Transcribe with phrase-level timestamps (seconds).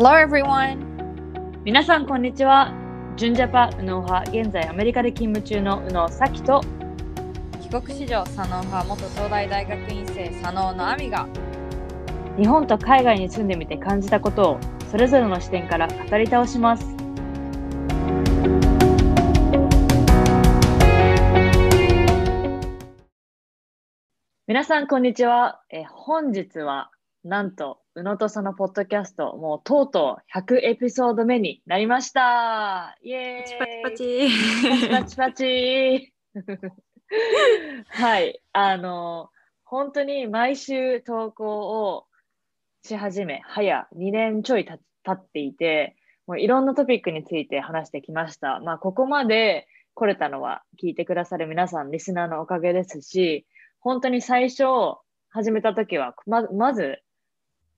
[0.00, 0.78] Hello everyone!
[1.64, 2.72] 皆さんこんにちは。
[3.16, 6.60] 純ジャパ右脳派、現在アメリカで勤務中の右脳咲と
[7.60, 11.26] 帰国子女左脳派元東大大学院生左脳の亜美が
[12.36, 16.86] 日本と海外に住んでみて感じたことをそれぞれの視点から語り倒します。
[24.46, 25.60] 皆さんこんにちは。
[25.70, 26.92] え本日は
[27.24, 32.96] なんと宇野とそのポッドキャストもうとうとう100エピソード目になりました。
[33.02, 34.28] イエーイパチ
[34.92, 35.32] パチパチ。
[35.32, 36.12] パチ。
[37.90, 39.30] はい、あの、
[39.64, 42.06] 本当に毎週投稿を
[42.84, 45.96] し始め、早2年ちょいた経っていて、
[46.28, 48.60] もういろんなトピックについて話してきました。
[48.60, 53.44] まあ、ここまで来れたのは聞いてくださる皆さん、リスナーのおかげですし、
[53.80, 54.62] 本当に最初
[55.30, 57.02] 始めた時は、ままず、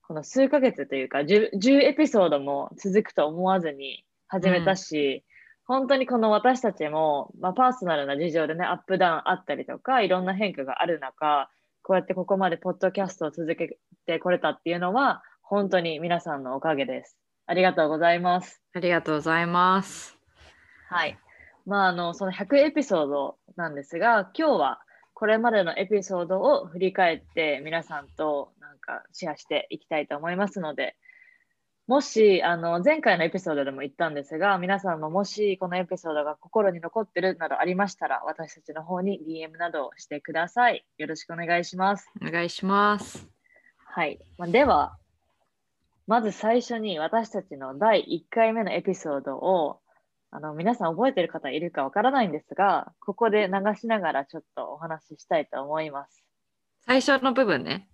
[0.07, 5.23] この数ヶ月というか10、10エピソードも続くと思わずに始めたし、
[5.65, 11.49] 本当にこの私たちも、まあ、パーソナルな事情でね、アップダウンあったりとか、いろんな変化がある中、
[11.83, 17.17] こうやってここまでポッドキャストを続けてこれたっていうのは、本当に皆さんのおかげです。
[17.45, 18.61] ありがとうございます。
[18.73, 20.17] ありがとうございます。
[20.89, 21.17] はい。
[21.65, 24.81] まあ、あの、その100エピソードなんですが、今日は
[25.21, 30.95] これまでのエピソードを振り返って皆さんとなんかシェアしていきたいと思いますので、
[31.85, 40.87] もし、あの、前回のエピソードでも言ったんですが、皆さんももしこのエピソードが心に残ってるなどありましたら、私たちの方に DM などをしてください。
[40.97, 42.09] よろしくお願いします。
[42.19, 43.27] お願いします。
[43.85, 44.17] はい。
[44.39, 44.97] まあ、では、
[46.07, 49.80] まず最初に私たちの第1回目のエピソードを、
[50.33, 56.23] あの、皆さん覚えてる方いるかわからないんですが、ここで流しながらちょっとお話ししたいと思います。
[56.85, 57.89] 最初の部分ね。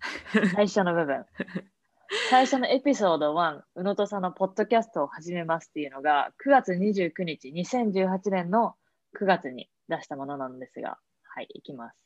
[0.53, 1.25] 最初の部分。
[2.29, 8.75] 最初のエピソード1、宇野とさんのポッドキャストを始めますっていうのが、9月29日、2018年の
[9.19, 11.97] 9月に出したものなんですが、はい、いきます。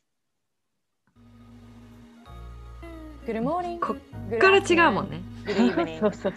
[3.25, 3.79] Good morning.
[3.79, 3.95] こ
[4.35, 5.21] っから違うもんね。
[5.45, 6.33] Good そう.そうそう。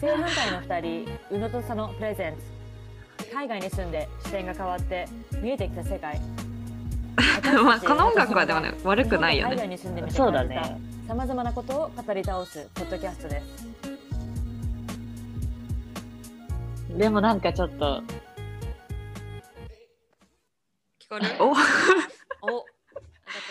[0.00, 2.55] 正反対の二人、宇野と佐野プレゼンツ。
[3.32, 5.06] 海外に住んで視点が変わって
[5.40, 6.20] 見えてきた世界。
[7.64, 13.76] まあこの音楽はでもね悪くないよね海外に住んでみてそうだねさまざまなことを語り倒すポッドキャストです。
[16.98, 18.02] でもなんかちょっと、
[20.98, 21.26] 聞こえる？
[21.38, 21.68] おおなんか
[22.48, 22.64] こ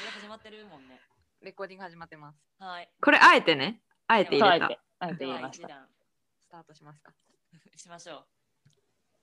[0.04, 1.00] れ始まってるもんね。
[1.42, 2.40] レコーディング始まってます。
[2.60, 2.90] はい。
[3.00, 3.82] これあえてね。
[4.08, 5.68] あえて入れたあえて。、言いました。
[5.68, 5.88] 一段
[6.42, 7.14] スタートしますか。
[7.78, 8.35] しましょう。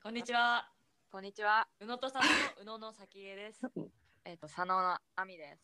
[0.03, 0.69] こんにちは。
[1.13, 1.69] こんにちは。
[1.79, 2.29] 宇野とさんの
[2.61, 3.61] 宇野の先江です。
[4.27, 5.63] えっ、と佐野のあみです。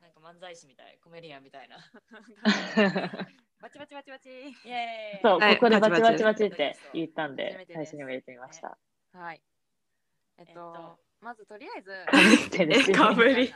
[0.00, 1.76] なんか漫才師みたい、コメディアンみたいな。
[3.60, 4.30] バチバチバチバチ。
[4.30, 5.20] イエーイ。
[5.20, 5.56] そう、はい。
[5.56, 7.74] ここでバチババチバチチバチって言ったん初でめ、てです。
[7.74, 8.78] 最初にも入れてみました。
[9.12, 9.42] はい。
[10.38, 10.98] えっと、えっと。
[11.20, 12.90] まずとりあえずかぶってるし。
[12.90, 13.54] えかぶり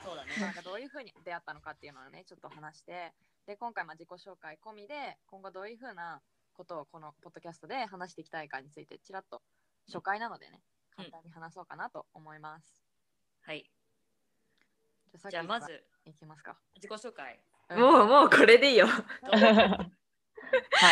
[0.00, 0.36] そうだね。
[0.40, 3.12] なんかどういうふうに出会ったのかっていうのをねちょっと話して
[3.44, 6.22] で今回まあ自己紹介込みで今後どういうふうな
[6.58, 9.40] ことをこのポッドキャストで話していきたいかについてちらっと
[9.86, 10.60] 初回なのでね
[10.98, 12.82] うん簡単に話そうかなと思います。
[13.42, 13.70] はい。
[15.14, 16.56] じゃじゃあまずいきますか。
[16.74, 17.38] 自己紹介。
[17.70, 18.86] もうもうこれでいいよ。
[18.88, 18.96] は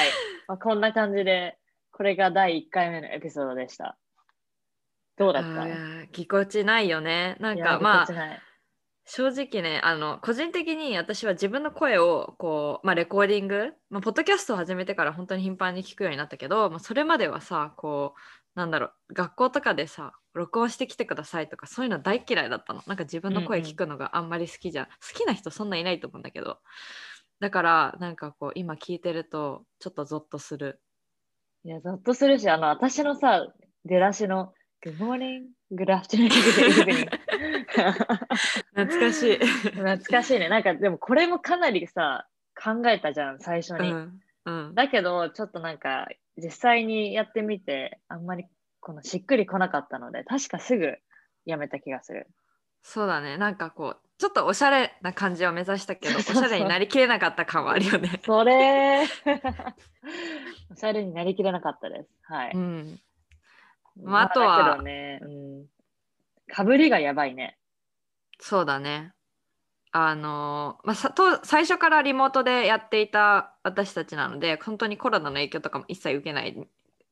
[0.05, 0.09] い。
[0.47, 1.59] まあ、こんな感じで、
[1.91, 3.99] これが第1回目のエピソードでした。
[5.17, 5.63] どうだった？
[5.63, 7.37] あーぎこちないよね。
[7.41, 8.43] なんいやかまあぎこちない
[9.07, 22.83] 正直ねあの個人的に私は自分の声をこう、まあ、レコーディング、まあ、ポッドキャストを始めてから本当に頻繁に聞くようになったけど、まあ、それまではさこうなんだろう学校とかでさ録音してきてくださいとかそういうの大嫌いだったの。
[22.87, 26.59] なんか自分の声聞くのがあんまり好きじゃん、好きな人そんないないと思うんだけど。
[27.41, 30.81] だからなんかこう今聞いてるとちょっとゾッとする。
[31.65, 33.47] いや、ゾッとするし、あの、私のさ、
[33.85, 34.53] 出だしの、
[34.85, 37.26] Good morning, good afternoon, good evening
[38.75, 40.49] 懐かしい、懐かしいね。
[40.49, 43.93] なんか、でもこれもかなりさ、考えたじゃん、最初に。
[43.93, 48.47] うんうん、だけど、ちょっとなんか、実際にやってみて、あんまり
[48.81, 50.97] このしっくりこなかったので、確かすぐ
[51.45, 52.29] やめた気がする。
[52.89, 58.21] そうだねなんかこうちょっとおしゃれな感じを目指したけどおしゃれになりきれなかった感はあるよね。
[58.25, 59.03] それ
[60.71, 62.09] おしゃれになりきれなかったです。
[62.23, 62.53] はい。
[62.55, 63.01] うん、
[63.97, 65.67] まああとはね、うん。
[66.47, 67.59] かぶりがやばいね。
[68.39, 69.13] そうだね。
[69.99, 76.55] あのまあ、さと最初からリモートでやっていた私たちなので本当にコロナの影響とかも一切受けない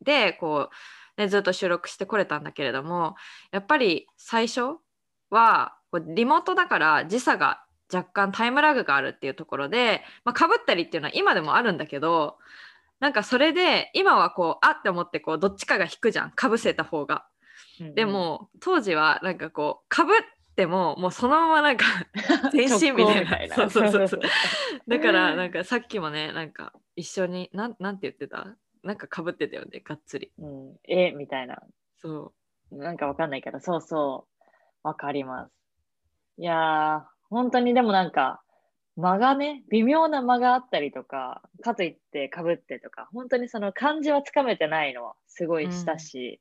[0.02, 0.68] でこ
[1.16, 3.14] う、ね、ずっと収録してこれたんだけれども
[3.52, 4.76] やっぱり最初
[5.30, 12.36] はこうリモートだから時差が若干タイムラグがあるっていうところで、まあ、かぶったりっていうのは今でもあるんだけど
[13.00, 17.24] なんかそれで今はこうあって思ってこうどっちかが引くじゃんかぶせた方が。
[17.94, 20.16] でも当時はなんかこうかぶっ
[20.54, 21.84] てももうそのままなんか
[22.52, 23.56] 全身みたいな。
[23.56, 24.20] そうそうそうそう。
[24.88, 28.56] だからなんかさっきもねなんか一緒になんなんて言ってた？
[28.82, 30.32] なんかかぶってたよねがっつり。
[30.38, 31.12] うん、え？
[31.12, 31.62] みたいな。
[31.96, 32.32] そ
[32.70, 32.76] う。
[32.76, 34.26] なんかわかんないけど、そうそ
[34.84, 34.88] う。
[34.88, 35.52] わかります。
[36.36, 38.42] いやー、本当にでもなんか、
[38.96, 46.40] 間がね、微妙な間があったりとか、かといってかぶってとか、本当にその漢字はつかめてないのはすごいしたし、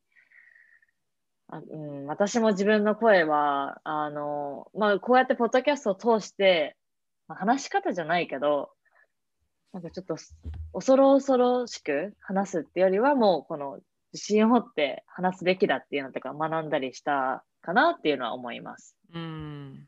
[1.50, 6.76] あうん、私も自分の声は、あの、まあ、こうやってポッドキャストを通して、
[7.28, 8.72] まあ話し方じゃないけど、
[9.74, 10.18] なんかちょっと
[10.74, 13.80] 恐ろ恐ろしく話すってよりは、もうこの
[14.14, 18.96] 自信を持って話すべきだっていうのとか学んだりしたかなっていうのは思います。
[19.14, 19.88] うん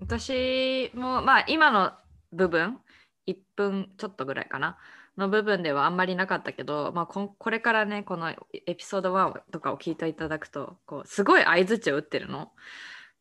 [0.00, 1.92] 私もまあ今の
[2.32, 2.78] 部分
[3.26, 4.78] 1分ちょっとぐらいかな
[5.18, 8.30] の部分ではあんまりなかったけど、まあ、ここれからねこの
[8.66, 12.52] エピソード1とかを聞いていただくとこうすごい相づちを打ってるの。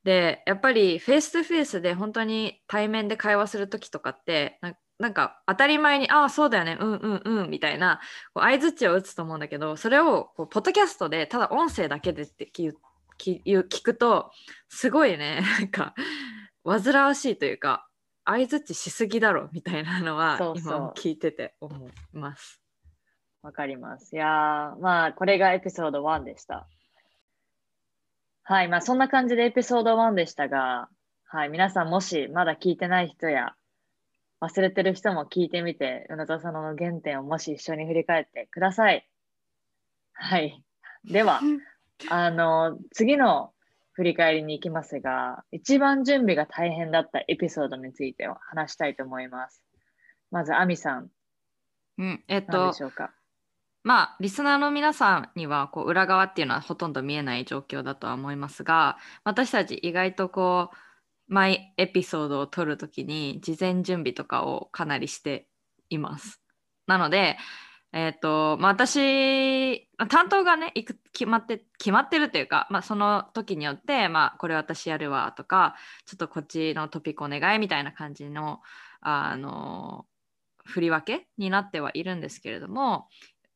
[0.03, 4.59] でやっぱりフェイス2フェイスで本当に対面で会話する時とかって
[4.99, 7.99] なんか当たり前に「ああそうだよねうんうんうん」みたいな
[8.33, 12.73] 相づちを打つと思うんだけどそれをこうポッドキャストでただ音声だけでって聞
[13.19, 14.31] 聞聞くと
[14.69, 15.93] すごいねなんか
[16.63, 17.86] 煩わしいというか
[18.29, 22.61] 相づちしすぎだろみたいなのはそうそう今も聞いてて思います。
[23.41, 24.17] わかります。
[24.17, 26.67] いやー、まあ、これがエピソード1でした。
[28.43, 30.89] はい、まあ、そんな感じでエピソード1でしたが、
[31.23, 33.55] はい、皆さんもしまだ聞いてない人や、
[34.41, 39.07] 忘れてる人も聞いてみて、宇野田さんの原点をもし一緒に振り返ってください。
[40.11, 40.61] はい。
[41.05, 41.39] では、
[42.11, 43.53] あの、次の
[43.97, 49.63] 振り返りに行きますが、一番準備が大変だったエピソードについて話したいと思います。
[50.29, 51.09] まず、アミさん、
[51.97, 53.09] うん、えっと何でしょうか？
[53.83, 60.75] まあリスナーの皆さんにはこう裏側っていうのはほとんど見えない状況だとは思いますが私たち意外とこう
[61.33, 65.47] 毎エピソードを撮るときに事前準備とかをかなりして
[65.89, 66.41] います。
[66.85, 67.37] なので、
[67.93, 78.59] えっとまあ、私まあ担当がねいく決まって決まってるというか、まあ、その時によって、まあ、これ私やるわとかちょっとこっちのトピックお願いみたいな感じの
[79.01, 80.05] あの
[80.65, 83.07] 振り分けになってはいるんですけれども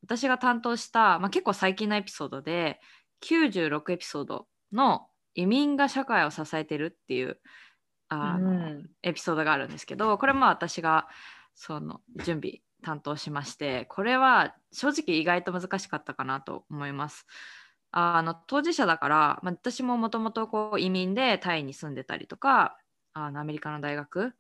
[0.03, 2.79] 私が担当した、まあ、結構最近のエピソードで
[3.23, 7.39] 96エピソードの移民が社会を支えてるっていう
[8.09, 8.89] あの、うん。
[9.03, 11.07] エピソードがあるんですけどこれも私が
[11.53, 17.25] その準備担当しましてこれは正直意外と難しかったかなと思います。
[17.93, 22.77] あの当事者だから、まあ、私ももともと移民でタイに住んでたりとか
[23.13, 24.33] あのアメリカの大学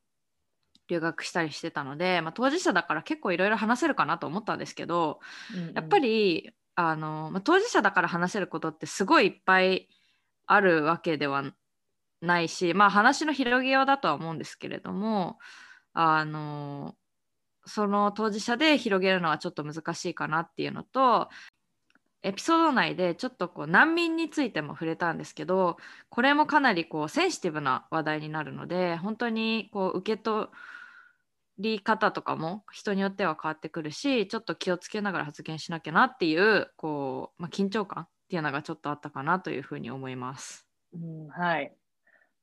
[0.87, 5.19] 留学したりしてたので、まあ、当事者だから結構いろいろ話せるかなと思ったんですけど
[5.73, 9.87] やっぱり、りあの、まあ、当事者だから話せることってすごいいっぱい
[10.45, 11.43] あるわけでは
[12.21, 15.39] ないし、まあ、話の広げようだとは思うんですけれども
[15.93, 16.95] あの
[17.65, 21.29] その当事者で広げるのはちょっと難しいかなっていうのと
[22.23, 25.77] エピソード内でちょっとこう難民についても触れたんですけど
[26.09, 30.47] これもかなりこうセンシティブな話題になるので本当にこう受け取
[31.57, 40.67] り方とかも人によっては変わってくるしちょっと気をつけながら発言しなきゃなっていうこう、まあ、緊張感っていうのがちょっとあったかなというふうに思います。
[40.93, 41.73] うん、はい。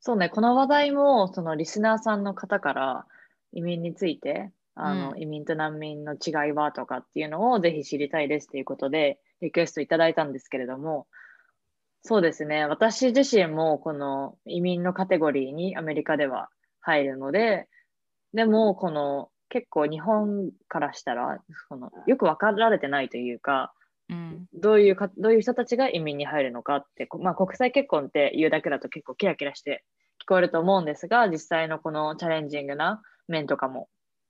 [0.00, 3.06] そうね、この話題も、そのリスナーさんの方から
[3.52, 5.22] 移民について、あの、うん。
[5.22, 11.06] 移民と難民の違いはとかっていうのをぜひ知りたいですということで、リクエストいただいたんですけれども、
[12.02, 16.48] そうですね、私自身もこの移民のカテゴリーにアメリカでは
[16.80, 17.68] 入るので、
[18.34, 23.72] でも、この結構日本からしたら、このよく分かられてないというか、
[24.10, 24.46] うん。
[24.54, 29.84] どういうか、どういう人たちが移民に入るのかって、こまあ、国際結婚って言うだけだと結構キラキラして
[30.22, 33.88] 聞こえると思うんですが、実際のこのチャレンジングな面とかも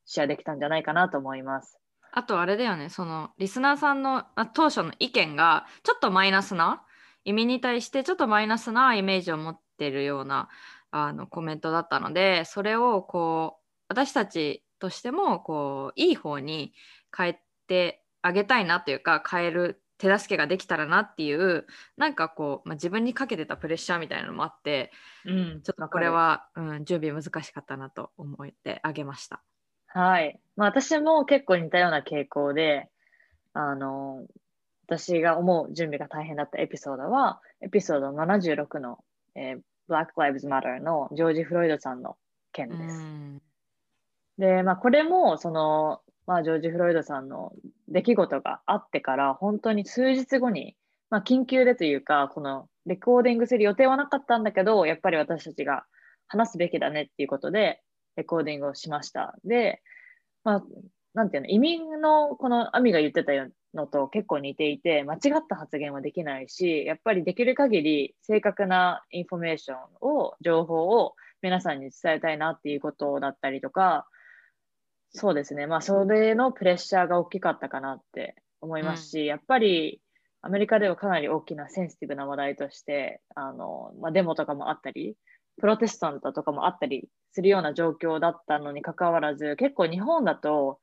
[0.08, 1.78] シェアできたんじゃないかなと思います。
[2.10, 6.82] あとあれだよねそのリスナーさんの、まあ、当初の意見がちょっとマイナスな
[7.24, 10.48] 移民に対してちょっとマイナスなイメージを持ってるような
[10.90, 16.72] あのコメントだったのでそれをこう私たちとしてもこういい方に
[17.14, 21.66] 変えてあげたいなというか変える手助けができたらなっていう
[21.98, 24.92] なんかこう、まあ、自分にかけてたプレッシャーみたいなのもあって
[25.26, 29.42] うんちょっとこれは、うん、準備難しかったなと思ってあげました。
[29.88, 30.40] はい。
[30.56, 32.88] まあ、私も結構似たような傾向で、
[33.52, 34.26] あの、
[34.86, 38.98] 私が思う準備が大変だったエピソードは、エピソード76の、
[39.34, 42.16] えー Black Lives Matter のジョージ・フロイドさんの
[42.52, 42.98] 件です。
[42.98, 43.42] うん
[44.38, 47.52] で、まあ、これも、その、まあ、ジョージ・フロイドさんの
[47.88, 50.76] 出来事があってから、本当に数日後に、
[51.10, 55.86] まあ、緊急でというか、このレコーディングする予定はなかったんだけど、やっぱり私たちが
[56.28, 57.82] 話すべきだねっていうことで、
[58.18, 59.36] レコーディングをしました。
[59.44, 59.80] で、
[60.44, 60.64] まあ、
[61.14, 63.32] なんていうの、移民のこのアミが言ってた
[63.74, 74.08] のと結構似ていて、間違った発言はできないし、やっぱりできる限り正確なインフォメーションを、情報を皆さんに伝えたいなっていうことだったりとか、
[75.10, 80.00] そうですね、まあ、それのプレッシャーが大きかったかなって思いますし、やっぱり
[80.42, 85.16] アメリカではかなり大きなセンシティブな話題として、あのまあ、デモとかもあったり、
[85.58, 90.80] プロテスタントとかもあったりするような状況だったのにかかわらず、結構日本だと、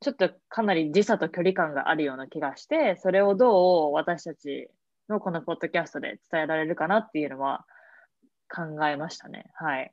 [0.00, 4.68] ちょっとかなり時差と距離感があるような気がして、それをどう私たち
[5.08, 7.64] のこのポッドキャストで伝えられるかなっていうのは
[8.48, 9.50] 考えましたね。
[9.54, 9.92] はい。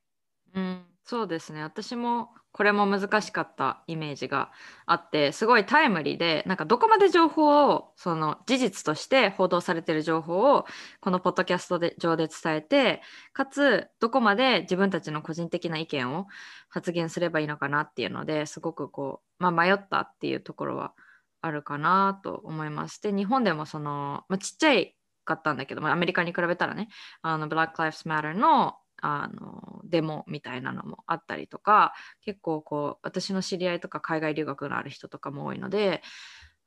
[0.56, 4.52] うん、そうですね私もこれも難しかったイメージが
[4.86, 10.66] あってすごいタイムリーでなんかどこまで情報をその事実として報道されてる情報を
[11.02, 13.02] このポッドキャストで上で伝えて
[13.34, 16.28] かつどこまで自分たちの個人的な意見を
[16.70, 20.94] 発言すればいいのかなっていうのですごくこう、まあ、迷ったっていうところは
[21.42, 23.02] あるかなと思います。
[23.02, 26.88] で日本でもその、まあ、ちっちゃいかったんだけど、まあ、アメリカに比べたらね
[27.24, 36.02] あの Black Lives Matter のあのデモみたいなのもあったりとか結構こう私の知り合いとか海外留学のある人とかも多いので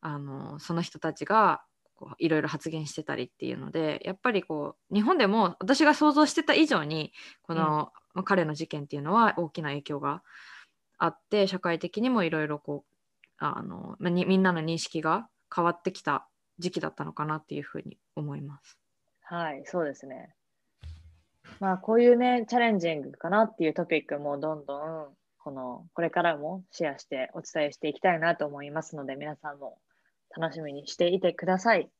[0.00, 1.62] あのその人たちが
[2.18, 7.12] いろいろ発言してたりっていうのでやっぱりこう日本でも私が想像してた以上に
[7.42, 10.22] この、まあ彼の事件っていうのは大きな影響が
[10.98, 12.94] あって社会的にもいろいろこう
[13.38, 18.78] あの、まあにみんなの認識が変わってきた時期だったのかなっていうふうに思います。
[19.22, 20.34] はい、そうですね。
[21.60, 25.08] まあ、こういうね、チャレンジングかなっていうトピックもどんどん、
[25.38, 29.78] この、これからもシェアしてお伝えしていきたいなと思いますので、皆さんも
[30.36, 31.90] 楽しみにしていてください。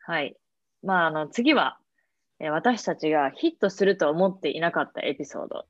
[0.00, 0.36] はい。
[0.82, 1.78] まあ、あの、次は、
[2.38, 5.66] え私たちがヒットすると思っていなかったエピソード。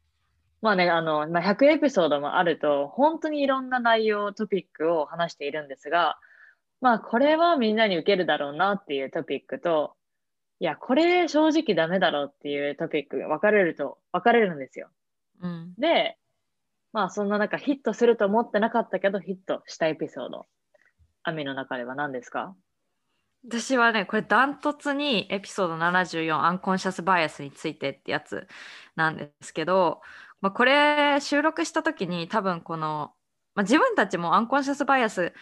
[0.62, 6.18] まあね、あの、まあ、100エピソードもあると、本当にいろんな内容、トピックを話しているんですが、
[6.80, 9.94] まあ、これはみんなに受けるだろうなっていうトピックと、
[10.60, 14.88] いや、これ正直ダメだろうっていうトピックが分かれると、分かれるんですよ。
[15.40, 16.18] うんで、
[16.92, 20.46] まあそんな中ヒットすると思ってなかったけどヒットしたエピソード。
[21.22, 22.54] アミの中では何ですか？
[23.46, 28.46] 私はねこれダントツにエピソード74アンコンシャスバイアスについてってやつ
[28.96, 30.02] なんですけど、
[30.42, 33.12] まあ、これ収録した時に多分この、
[33.54, 35.32] まあ、自分たちもアンコンシャスバイアス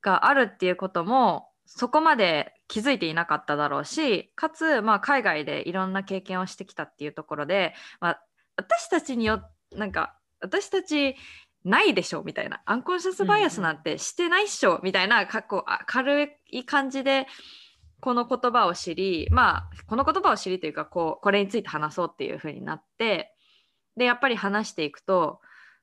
[0.00, 8.22] があるっていうこともそこまで気づいていなかっただろうしかつ、まあ、海外でいろんな経験をしてきたっていうところで、まあ、
[8.56, 9.42] 私たちによ
[9.72, 11.16] なんか私たち
[11.64, 17.26] ないでしょみたいなアンコンシャスバイアスなんてしてないっしょみたいなかこ軽い感じで
[18.00, 23.34] この言葉を知りまあこの言葉を知りというかこうこれについて話そうっていう風になって
[23.96, 25.40] でやっぱり話していくと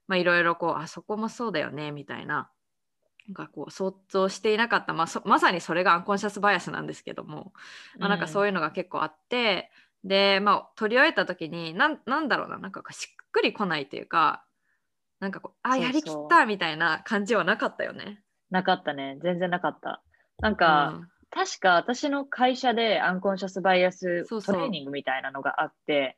[0.08, 2.50] まあいろいろこうあそこもそうだよねみたいな
[3.28, 7.54] なんかこう想像していなかった、まあ、そまさにそれがアンコンシャスバイアスなんですけども、
[7.98, 9.72] まあ、なんかそういいうのが結構あって、
[10.04, 12.58] でまあ取り終えた時になんなんだろうな。
[12.58, 14.44] なんかしっくりこないというか
[15.20, 18.22] なんかこうあやりきったみたいな感じはなかったよね。
[18.52, 19.18] なかったね。
[19.24, 20.04] 全然なかった。
[20.40, 21.08] なんか、うん。
[21.32, 26.18] 確か私の会社でアンコンシャスバイアストレーニングみたいなのがあって、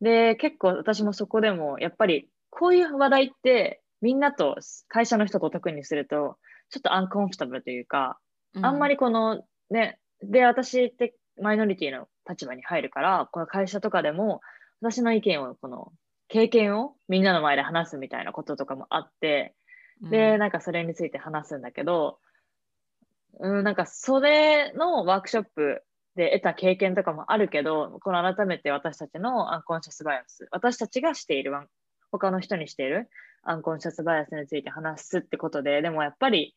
[0.00, 4.56] で、結構私もそこでも、やっぱりこういう話題ってみんなと
[4.88, 6.38] 会社の人と特にすると、
[6.70, 8.18] ちょっとアンコンフォタブルというか、
[8.62, 14.40] あんまりこのね、で、私ってマイノリティの立場に入るから、この会社とかでも、
[14.80, 15.92] 私の意見を、この
[16.28, 19.54] 経験をみんなの前で話すみたいなこととかもあって、
[20.02, 20.10] うん。
[20.10, 22.18] で、なんかそれについて話すんだけど、
[23.38, 25.82] うん、なんかそれのワークショップ
[26.16, 31.52] で得た経験とかもあるけど、この改めて私たちのアンコンシャスバイアス、私たちがしている
[32.10, 33.08] 他の人にしている
[33.42, 36.54] アンコンシャスバイアスについて話すってことで、でもやっぱり、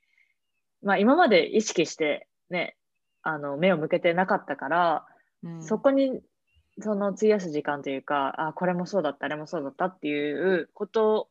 [0.82, 2.76] まあ今まで意識してね、
[3.22, 5.06] あの目を向けてなかったから、
[5.44, 5.64] うん。
[5.64, 6.22] そこに
[6.80, 11.30] その費やす時間というか、あ、これもそうだった、あれもそうだったっていうこと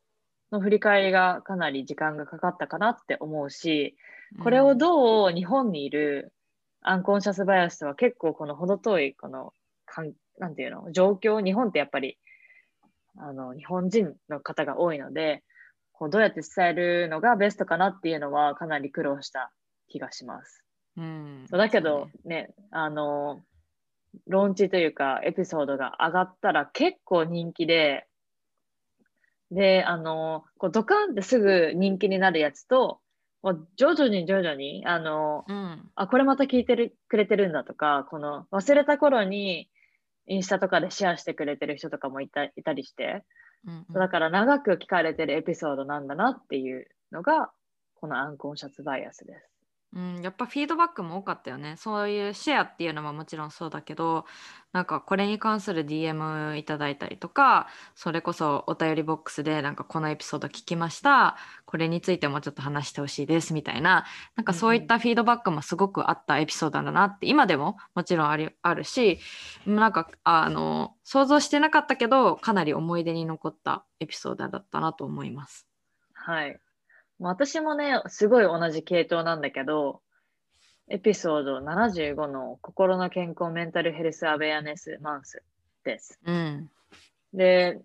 [0.51, 3.97] の振り返りがかなり時間がかかったかなって思うし、
[4.43, 6.33] これをどう日本にいる
[6.81, 9.53] アンコンシャスバイアスとは結構この程遠いこの
[9.87, 12.19] かんなんていうの状況日本ってやっぱり
[13.19, 15.43] あの日本人の方が多いので
[15.93, 19.53] こうどうやって伝えるのがベストかなっていうのはかなり苦労した
[19.89, 20.65] 気がします。
[20.97, 23.43] うんそうだけどそうねあの
[24.27, 28.07] ローンチというかエピソードが上がったら結構人気で
[29.53, 33.01] で、あの、こうドカンってすぐ人気になるやつと、
[33.77, 39.69] 徐々に徐々に、あの、うんあ、これまた聞いてるくれてるんだとか、この忘れた頃に
[40.27, 43.25] インスタとかでシェアしてくれてる人とかもいたいたりして、
[43.67, 47.53] うんうんだから長く聞かれてるエピソードなんだなっていうのが、
[47.95, 49.52] このアンコンシャツバイアスです。
[49.95, 51.77] うん、やっぱフィードバックも多かったよね。
[51.77, 54.25] そういうシェアっていうのももちろんそうだけど、
[54.73, 69.19] なんかこれに関する DM いただいたりとか、それこそお便りボックスでなんかこのエピソード聞きました、これについてもちょっと話してほしいですみたいな、なんかそういったフィードバックもすごくあったエピソードだなって、今でももちろんありあるし、
[69.67, 75.69] なんかあの想像してなかったけど、かなり思い出に残ったエピソードだったなと思います。
[76.15, 76.59] はい。
[77.23, 80.01] 私もね、すごい同じ系統なんだけど、
[80.89, 85.43] エピソード75の心の健康メンタルヘルスアウェアネスマンス
[85.85, 86.19] です。
[86.25, 86.71] うん。
[87.33, 87.81] で、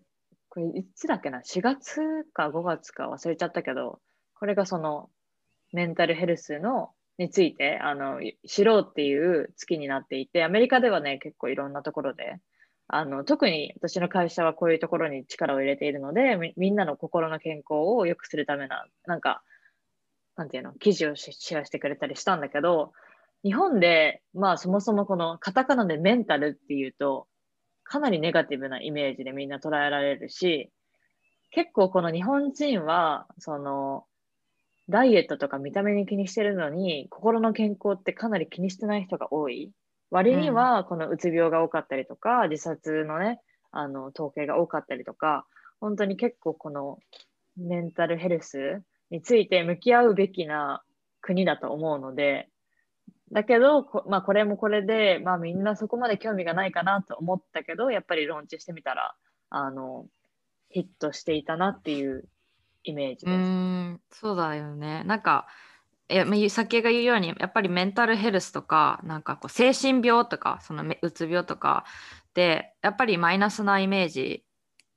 [0.49, 3.99] これいつだっけな ?4 月か5月か忘れちゃったけど、
[4.33, 5.09] これがその
[5.71, 12.39] メンタルヘルスのについてあの知ろうっていう月になっていて、アメリカではね、結構いろんなところで、
[12.89, 19.43] あの特に私の会社はこういうところに力を入れているので、みんなの心の健康を良くするためな、なんか、
[20.37, 22.93] なんていうの、記事をシェアしてくれたりしたんだけど、
[23.43, 27.27] 日本で、まあそもそもこのカタカナでメンタルっていうと、
[27.83, 30.71] かなりネガティブなイメージでみんな捉えられるし、
[31.51, 34.05] 結構この日本人は、その、
[34.89, 39.71] ダイエットとか見た目に気にしてるのに、心の健康ってかなり気にしてない人が多い。
[40.09, 45.45] 割には、このうつ病が多かったりとか、自殺のね、あの、統計が多かったりとか、
[45.79, 46.97] 本当に結構この
[47.57, 50.83] メンタルヘルスについて向き合うべきな
[51.21, 52.49] 国だと思うので、
[53.31, 59.15] だけど、こまあ、これもこれで、まあ、みんなそこまで興味がないかなと思ったけど、やっぱりローンチしてみたら、
[59.49, 60.05] あの、
[60.69, 62.23] ヒットしていたなっていう
[62.83, 63.35] イメージです。
[63.35, 65.03] ん、そうだよね。
[65.03, 65.47] なんか、
[66.09, 71.85] え、まあ、先が言うように、やっぱりメンタルヘルスとか、なんかこう精神病とか、そのうつ病とか
[72.33, 74.45] で、やっぱりマイナスなイメージ、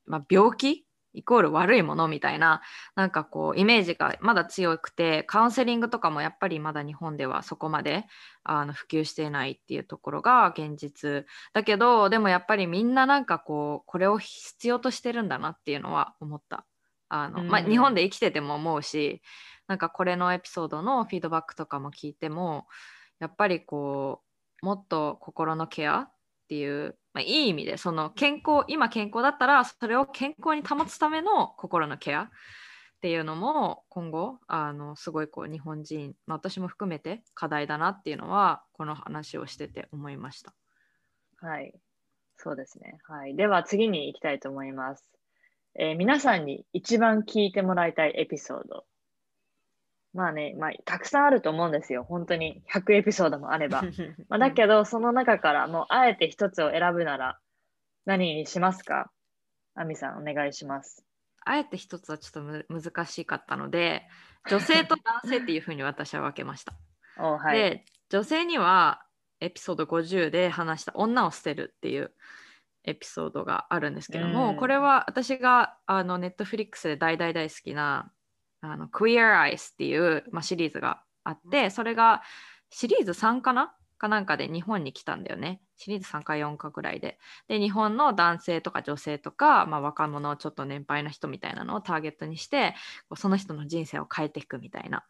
[0.07, 0.87] まあ、病気？
[1.13, 2.63] イコール悪いものみたいな、
[2.95, 8.05] なんかこう、イメージがまだ強くて、カウンセリングとかもやっぱりまだ日本ではそこまで
[8.45, 11.27] あの普及していないっていうところが現実。
[11.53, 16.65] だけど、でもやっぱりみんななんかこう、これを必要としてるんだなっていうのは思った。
[17.11, 19.21] あのまあ、うん日本で生きてても思うし
[19.67, 22.67] なんかこれのエピソードのフィードバックとかも聞いても
[23.19, 24.23] やっぱりこ
[24.63, 26.13] うもっと心のケアっ
[26.49, 32.29] ていう、まあ、いい意味でその健康今健康だったらそれを健康に保つための心のケアっ
[33.01, 40.53] ていうのも今後あのすごいこう日本人、まあ、私も含めて課題だなっていうのはこの話をしてて思いました。
[41.39, 41.73] はい。
[42.37, 42.99] そうですね。
[43.05, 43.37] はい。
[43.37, 45.11] では次に行きたいと思います。
[45.75, 48.85] えー皆さんに一番聞いてもらいたいエピソード。
[50.13, 52.05] まあね、まあ、たくさんあると思うんですよ。
[52.05, 53.83] 本当に100エピソードもあれば。
[54.29, 57.39] まあ、だけど、その中からもうあえて一つを選ぶなら
[58.07, 59.11] 何にしますか？
[59.75, 61.07] アミさん、お願いします。
[61.45, 64.07] あえて一つはちょっとむ難しかったので
[64.49, 66.75] 女性と男性っていうふうに私は分けました。
[67.19, 67.57] おはい。
[67.57, 69.07] で女性には
[69.41, 72.13] エピソード50で話した「女を捨てる」っていう
[72.85, 78.13] エピソードがあるんですけども、うんこれは私があのネットフリックスで大大大好きな
[78.63, 82.23] 「あの Queer Eyes」っていう、まあ、シリーズがあってそれが
[82.71, 83.75] シリーズ3かな？
[84.01, 85.61] かなんかで日本に来たんだよね。
[85.77, 87.19] シリーズ3か4かぐらいで。
[87.49, 92.75] で、日本の男性とか女性とか、まあ、若者、ちょっと年配の人みたいなのをターゲットにして、
[93.15, 95.05] その人の人生を変えていくみたいな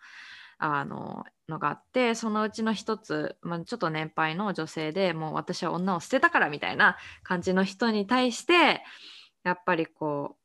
[0.62, 8.82] あののがあってそのうちの一つ、まあ、ちょっと年配の女性でもう私は女を捨てたからみたいな感じの人に対して
[9.42, 10.36] やっぱりこ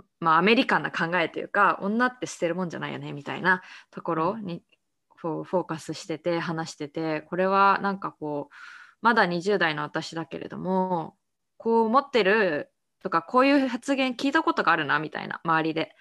[0.00, 4.62] うまあアメリカンな考えというか女って捨てるもんじゃないよねみたいなところに
[5.16, 8.54] フォーカスしてて話しててこれはなんかこう
[9.02, 11.16] まだ20代の私だけれども
[11.56, 12.70] こう思ってる
[13.02, 15.94] とかこういう発言聞いたことがあるなみたいな周りで。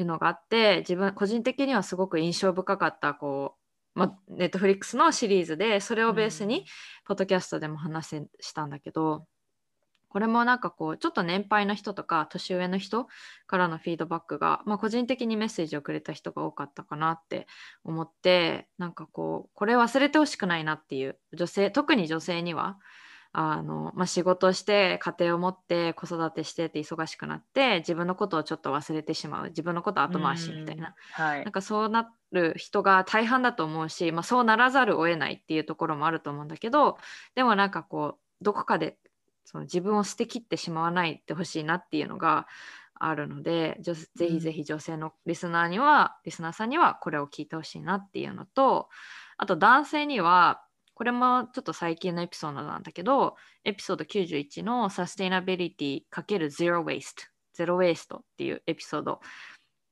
[0.00, 3.56] いうのがあって自分個人的にはすごく印象深かったこ
[3.94, 6.66] う、まあ、ネットフリックスのシリーズでそれをベースうに
[7.04, 9.26] ポッドキャストでも話せしたんだけど
[10.08, 13.06] これもなんかこうちょっと年配の人とか年上の人
[13.46, 17.46] からのフィードバックが、まあ、個人的にメッセージをくれた人が多かったかなって
[17.84, 22.78] 思ってなんかこうこれ忘れてほしくないなっていう女性特に女性には
[23.38, 29.48] あの、まあ、仕事をして家庭を持って子育てしてって忙しくなって自分のことをちょっと忘れてしまう。
[29.48, 30.94] 自分のこと後回しみたいな。
[31.12, 31.44] はい。
[31.44, 31.52] なん。
[31.52, 36.96] かそうなる人が大半だと思うし、まあ、そうならざるを得ないっていうところもあると思うんだけど
[37.34, 38.96] でもなんかこうどこかで
[39.44, 42.46] その自分を捨てきってしまわないでほしいなっていうのが
[42.98, 43.94] あるので、ぜ
[44.28, 48.88] ひぜひ女性のリスナーには、リスナーさんにはこれを聞いてほしいなっていうのと、
[49.36, 50.62] あと男性には、
[50.96, 59.20] これもちょっと最近のエピソードなんだけど、エピソード91のサステイナビリティ×ゼロウェイスト、ゼロウェイストっていうエピソード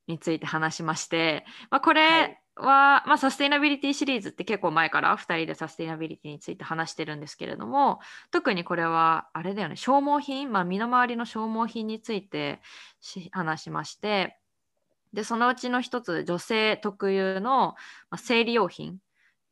[0.07, 7.99] について話しまして、まあ、これは、まあ、サステイナビリティシリーズって結構前から2人でサステイナビリティについて話してるんですけれども、
[8.31, 12.61] 特にこれはあれだよね、消耗品、まあ、身の回りの消耗品について
[12.99, 14.39] し話しまして、
[15.13, 17.75] で、そのうちの一つ、女性特有の、
[18.09, 18.97] まあ、生理用品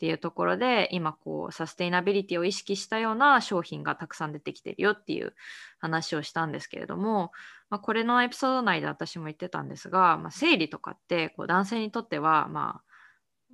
[0.04, 5.34] っていうところで今こうサステイナビリティを意識したような商品がたくさん出てきてるよっていう
[5.80, 7.32] 話をしたんですけれども、
[7.70, 12.94] まあ、これのエピソード内で私も言ってたんですが、まあ、生理とかってこう男性にとってはまあ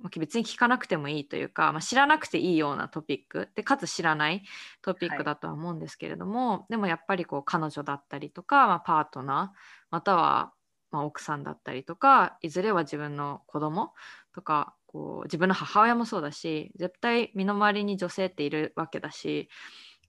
[0.02, 4.42] まあ別に聞かなくてもいいというか、まあ、知らなくていいようなトピックでかつ知らない
[4.82, 9.58] トピックだとは思うんですけれども、でもやっぱりこう彼女だったりとか、まあ、パートナー
[9.92, 10.52] または
[10.90, 13.92] まあ奥さんだったりとかいずれは自分の子供
[14.34, 19.48] とかこう自分の母親もそうだし絶対身の回りに女性っているわけだし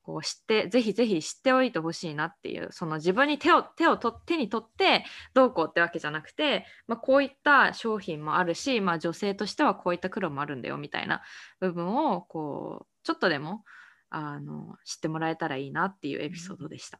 [0.01, 11.21] こう知ってぜひぜひ知っておいてほしいなっていうその自分に手を手をと手に取ってどうこうってわけじゃなくて、まあ、こういった商品もあるし、まあ、女性としてはこういった苦労もあるんだよみたいな
[11.59, 13.63] 部分をこうちょっとでも
[14.09, 16.99] あの知ってもらえたらいいなっていうエピソードでした。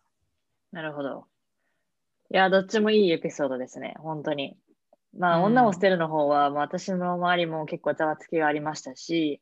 [0.72, 1.26] なるほど。
[2.34, 4.58] いや、どっちもいいエピソードですね、本当に。
[5.18, 9.42] まあ、うん女を捨てるの方は、まあ、私の周りも結構ざわつきがありましたし、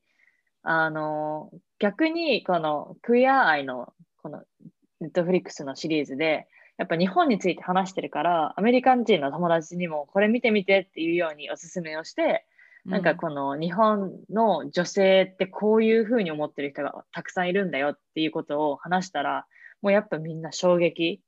[0.64, 4.44] あの、逆に、このクイア愛の、この
[5.00, 12.46] ネットフリックスのシリーズで、やっぱ日本について話してるから、アメリカ人の友達にもこれ見てみてっていうようにおすすめをして、
[12.86, 19.46] なんかこの日本の女性ってこういうふうに思ってる人がたくさんいるんだよっていうことを話したら、
[19.82, 21.22] もうやっぱみんな衝撃。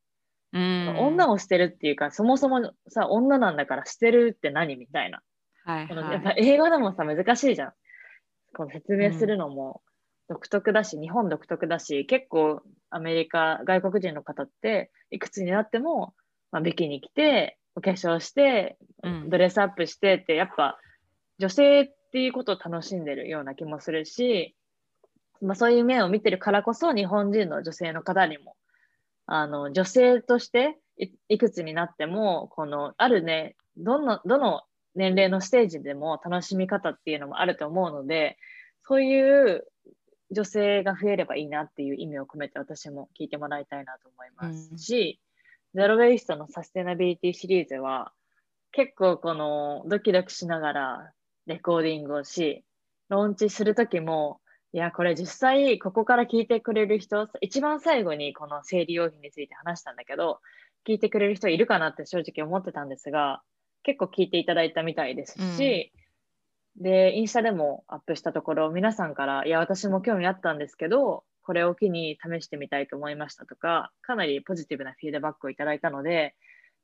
[0.53, 5.21] うん、女を捨てるっていうか、そもそもさ、女なんだから捨てるって何みたいな。
[5.63, 7.73] はいはいやっぱ英語でもさ、難しいじゃん。
[8.53, 9.81] この説明するのも
[10.27, 16.13] 独特だし、日本独特だし、結構アメリカ、外国人の方って、いくつになっても、
[16.51, 20.77] まあ、ビキニ着て、お化粧して、うんドレスアップしてって、やっぱ
[21.39, 24.55] 女性っていうことを楽しんでるような気もするし、
[25.41, 28.55] まあ、そういう面を見てるからこそ、日本人の女性の方にも、
[29.33, 30.77] あの女性として
[31.29, 34.63] いくつになっても、このあるね、どのどの
[34.93, 38.37] 年齢のステージでも楽しみ方っていうのもあると思うので、
[38.85, 39.65] そういう
[40.31, 45.21] 女性が増えればいいなっていう意味を込めて私も聞いてもらいたいなと思いますし、
[45.75, 48.11] ゼロ・ウェイストのサステナビリティシリーズは
[48.73, 51.11] 結構このドキドキしながら
[51.45, 52.65] レコーディングをし、
[53.07, 54.40] ローンチするときも、
[54.73, 60.39] いや、これ実際ここから聞いてくれる人、一番最後にこの生理用品について話したんだけど、
[60.87, 63.41] 聞いてくれる人いるかなって正直思ってたんですが、
[63.83, 65.91] 結構聞いていただいたみたいですし、
[66.77, 76.35] で、インスタでもアップしたところ、皆さんから、いや、私も興味あったんですけど、これを機に試してみたいと思いましたとか、かなりポジティブなフィードバックをいただいたので、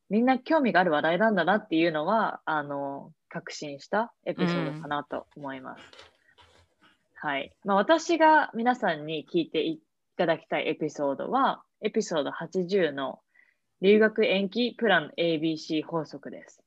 [0.09, 6.16] みんな興味がある話題なんだなっていうのは、あの、確信したエピソードかなと思います。
[7.19, 7.51] はい。
[7.65, 9.81] まあ、私が皆さんに聞いてい
[10.17, 13.21] ただきたいエピソードは、エピソード80の
[13.81, 16.61] 留学延期プラン ABC 法則です。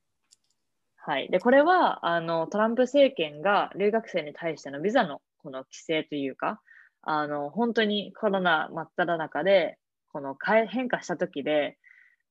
[0.96, 1.28] はい。
[1.30, 6.60] で、これは、あの、トランプ政権が留学生に対してのビザのこの規制というか、
[7.02, 9.78] あの、本当にコロナ真っ只中で、
[10.12, 11.78] この変え変化した時で、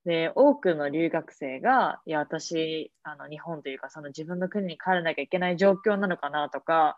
[0.03, 6.97] で、多くの留学生が、いや、私、あの、日本というか、その自分の国に帰らなきゃいけない状況なのかなとか、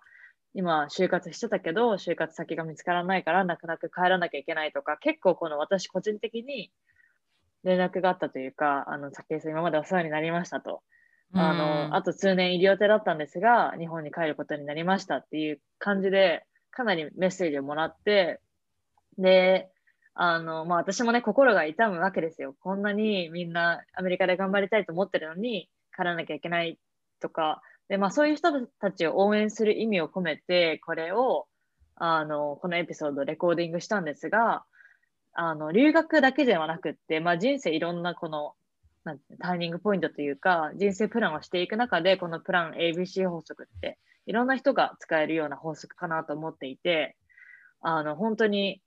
[0.54, 6.72] 今、就活してたけど、就活先が見つからないから、なくなく帰らなきゃいけないとか、結構この私個人的に
[7.64, 10.82] 連絡があったというか、あの、先生今までお世話になりましたと。
[11.34, 18.42] あの、あと数年医療手だったんですが、日本に帰ることになりましたっていう感じで、かなりメッセージをもらって、
[19.18, 19.70] で、
[20.14, 22.54] あの、まあ私もね、心が痛むわけですよ。
[22.60, 26.78] こんなにみんなアメリカで頑張りたいと思ってるのに、帰らなきゃいけない
[27.22, 27.62] とか、
[27.92, 31.48] で、まあそういう人たちを応援する意味を込めて、これを、
[31.96, 34.64] あの、このエピソードレコーディングしたんですが、
[35.34, 38.54] あの、留学だけではなくって、まあ人生いろんなこの、
[39.04, 47.18] なんてターニングポイントというか、人生プランをしていく中で、このプラン ABC 法則って、いろんな人が使えるような法則かなと思っていて、
[47.82, 48.82] あの、本当に、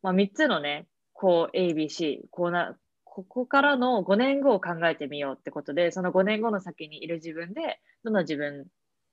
[0.00, 2.74] まあ、3つのね、こう ABC、こうな、
[3.12, 8.66] ここからの5年後を考えてみようってことで、その5年後の先にいる自分で、どの自分、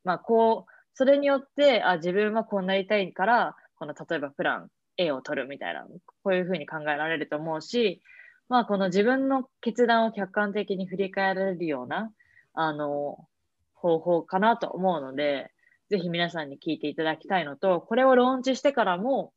[0.03, 5.83] まあ、こう、それによって、あ、自分はこうなりたいから、この例えばプラン A を取るみたいな、
[6.23, 8.03] こういうふうに考えられると思うし、
[8.49, 12.11] まあ、この自分の決断を客観的に振り返られるような、
[12.53, 13.27] あの、
[13.73, 15.51] 方法かなと思うので、
[15.89, 19.33] ぜひ皆さんに聞いていただきたいのと、これをローンチしてからも、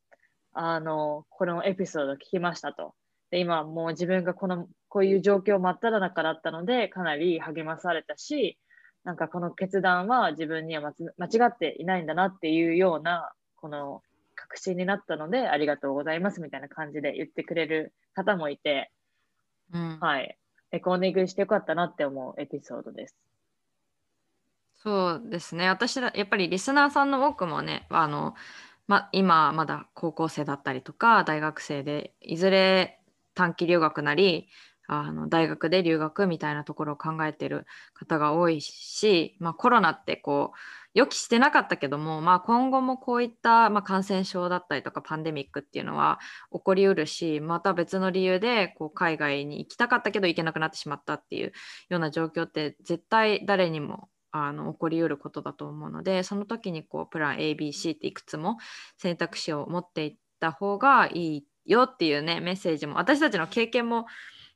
[0.53, 2.93] あの、このエピソード聞きましたと。
[3.31, 8.59] で、今もう自分がこの、こういう状況真っ只中だったので、かなり励まされたし、
[9.03, 14.03] なんかこの決断は自分には間違っていないんだなっていうような、この
[14.35, 18.91] 確信になったので、ありがとうございますみたいな感じで言ってくれる方もいて、
[19.73, 20.37] うんはい。
[20.71, 23.15] レコーディングしてよかったなって思うエピソードです。
[24.83, 28.33] そうですね私だやっぱりリスナーさんの多くもねあの、
[28.87, 33.00] ま、今まだ高校生だったりとか大学生でいずれ
[33.33, 34.47] 短期留学なり
[34.87, 40.57] あの大学で留学みたいなところを考えてる方が多いし、まあ、コロナってこう
[40.93, 46.19] 予期してなかったけども、まあ、今後もこういった、まあ、感染症だったりとかパンデミックっていうのは
[46.51, 51.53] 起こりうるしまた別の理由でこう海外に行きたかったけど行けなくなってしまったっていう
[51.89, 58.57] ような状況って絶対誰にもあの起こりうることだと思うのでその時にこうプラン ABC っていくつも
[58.97, 64.05] 選択肢を持っていった方がいいよっていうねメッセージも私たちの経験も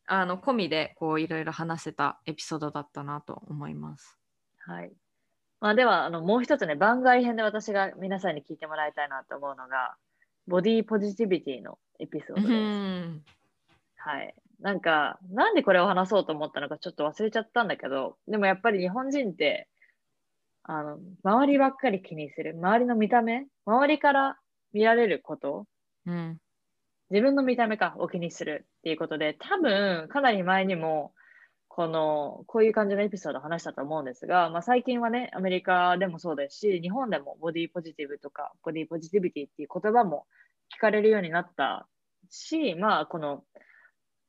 [0.06, 4.18] あの込みでこういろいろ話せたエピソードだったなと思います。
[4.60, 4.92] はい。
[5.62, 9.96] まあ、では、あの、もう一つね、番外編で私が皆さんに聞いてもらいたいなと思うのが、
[10.48, 12.52] ボディポジティビティのエピソードうです。
[12.52, 13.24] ん
[13.96, 14.36] はい。
[14.60, 19.68] なんか、なんでこれを話そうと思ったのかちょっと忘れちゃったんだけど、でもやっぱり日本人って、
[20.64, 22.54] あの、周りばっかり気にする。
[22.56, 24.38] 周りの見た目周りから
[24.74, 25.66] 見られること
[26.06, 26.38] うん
[27.12, 31.14] 自分の見た目かを気にするっていうことで、多分、かなり前にも、
[31.68, 40.26] この、こういう感じのエピソードを話したと思うんですが、まあ、最近はね、アメリカでもそうですし、日本でもボディポジティブとか、ボディポジティビティっていう言葉も
[40.76, 41.88] 聞かれるようになった
[42.30, 43.44] し、まあ、この、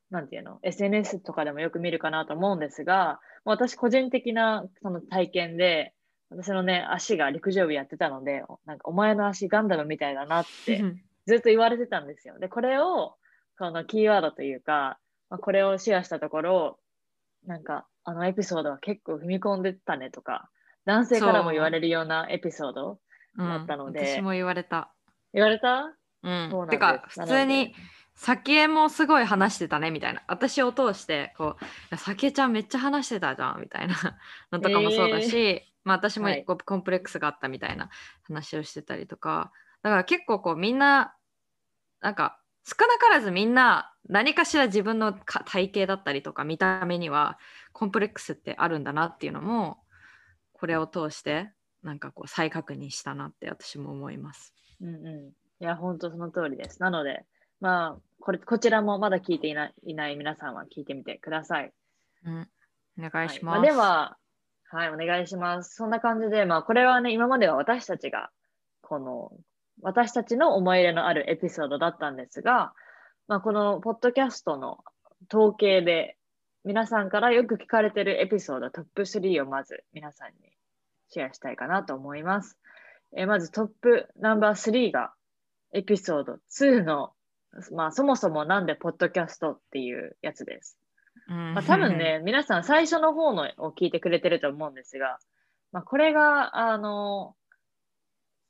[0.09, 5.93] なんていうの、SNS とかでもよく見るかなと思うんですが、私個人的なその体験で、
[6.29, 10.83] 私のね、足が陸上部やってたので、なんかお前の足ガンダムみたいだなって
[11.27, 12.39] ずっと言われてたんですよ。
[12.39, 13.15] で、これを、
[13.59, 14.97] このキーワードというか、
[15.29, 16.79] まあ、これをシェアしたところ、
[17.45, 20.49] なんか、あのエピソードは結構踏み込んでたねとか、
[20.85, 22.99] 男性からも言われるようなエピソード
[23.37, 23.43] う。
[23.43, 23.47] ん。
[23.47, 24.15] だったので。
[24.15, 24.93] 私も言われた。
[25.33, 25.93] 言われた？
[26.23, 26.49] うん。
[26.49, 27.75] そうなんてか普通に
[28.15, 30.23] 先江もすごい話してたねみたいな。
[30.27, 33.95] 私を通してこういや先江ちゃんめっちゃ話してたじゃんみたいな。
[34.51, 37.89] のとかもそうだし、まあ、私もコンプレックスがあったみたいな
[38.23, 39.51] 話をしてたりとか。
[39.83, 41.16] だから結構こうみんな
[42.01, 47.37] なんか少なからずみんな何かしら自分のか体型だったりとか見た目には
[47.73, 49.77] コンプレックスってあるんだなっていうのも
[50.53, 51.51] これを通して
[51.83, 54.53] なんかこう再確認したなって私も思います。
[54.81, 55.63] うんうん。
[55.63, 56.81] いや、本当その通りです。
[56.81, 57.25] なので、
[57.59, 61.71] まあ、これ、こちらもまだ聞いていないいない皆さんは聞いてみてください。
[62.25, 62.47] うん、
[62.99, 63.59] お願はいします。
[63.59, 64.17] あでは、
[64.69, 65.75] はい、お願いします。
[65.75, 68.29] そんな感じで、まあ、これはね、今までは私たちが、
[68.81, 69.31] この、
[69.81, 72.73] 私たちの思い入れのあるエピソードだったんですが、
[73.27, 74.79] まあ、このポッドキャストの
[75.31, 76.17] 統計で、
[76.63, 80.51] 皆さんからよく聞かれてるエピソードトップ3をまず皆さんに
[81.09, 82.57] シェアしたいかなと思います。
[83.15, 85.13] えーまずトップナンバー3が
[85.73, 87.13] エピソード2の、
[87.71, 90.77] まあ、そもそもなんでポッドキャストっていうやつです。
[91.29, 95.19] うんまあ、多分ね、皆さん最初の方のを聞いてくれてると思うんですが、
[95.71, 97.35] まあ、これが、あの、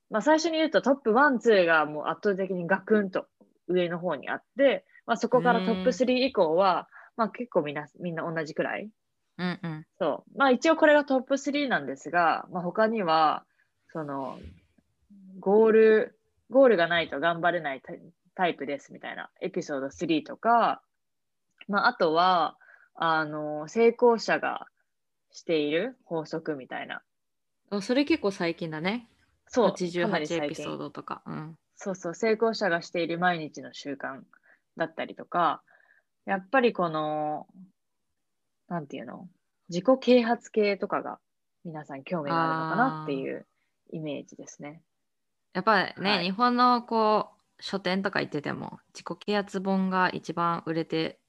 [0.10, 3.28] まあ、最初に言うとトップ1、2がもう圧倒的にガクンと
[3.68, 8.90] 上の方にあって、まあ、そこからトップ3以降は、まあ、結構みんなみんな同じくらい。
[9.38, 10.38] うんうんそう。
[10.38, 13.46] まあ一応これがトップ3なんですが、まあ、他には、
[13.92, 14.40] その、
[15.40, 17.82] ゴール、ゴールがないと頑張れない
[18.36, 20.82] タイプですみたいなエピソード3とか、
[21.68, 22.58] まああとは、
[22.96, 24.68] あの、成功者が
[25.32, 27.02] している法則みたいな。
[27.70, 29.08] あそれ結構最近だね。
[29.48, 29.76] そう、か
[30.08, 30.50] なり88エ。
[30.50, 31.22] ピソードとか。
[31.26, 31.56] うん。
[31.76, 34.22] そうそう、成功者がしている毎日の習慣
[34.78, 35.62] だったりとか、
[36.26, 37.48] やっぱりこの、
[38.68, 39.28] なんていうの？
[39.70, 41.20] 自己啓発系とかが
[41.66, 43.46] 皆さん興味があるのかなっていう
[43.92, 44.82] イメージですね。
[45.54, 47.30] やっぱりね、はい日本のこ
[47.60, 51.20] う書店とか行ってても自己啓発本が一番売れて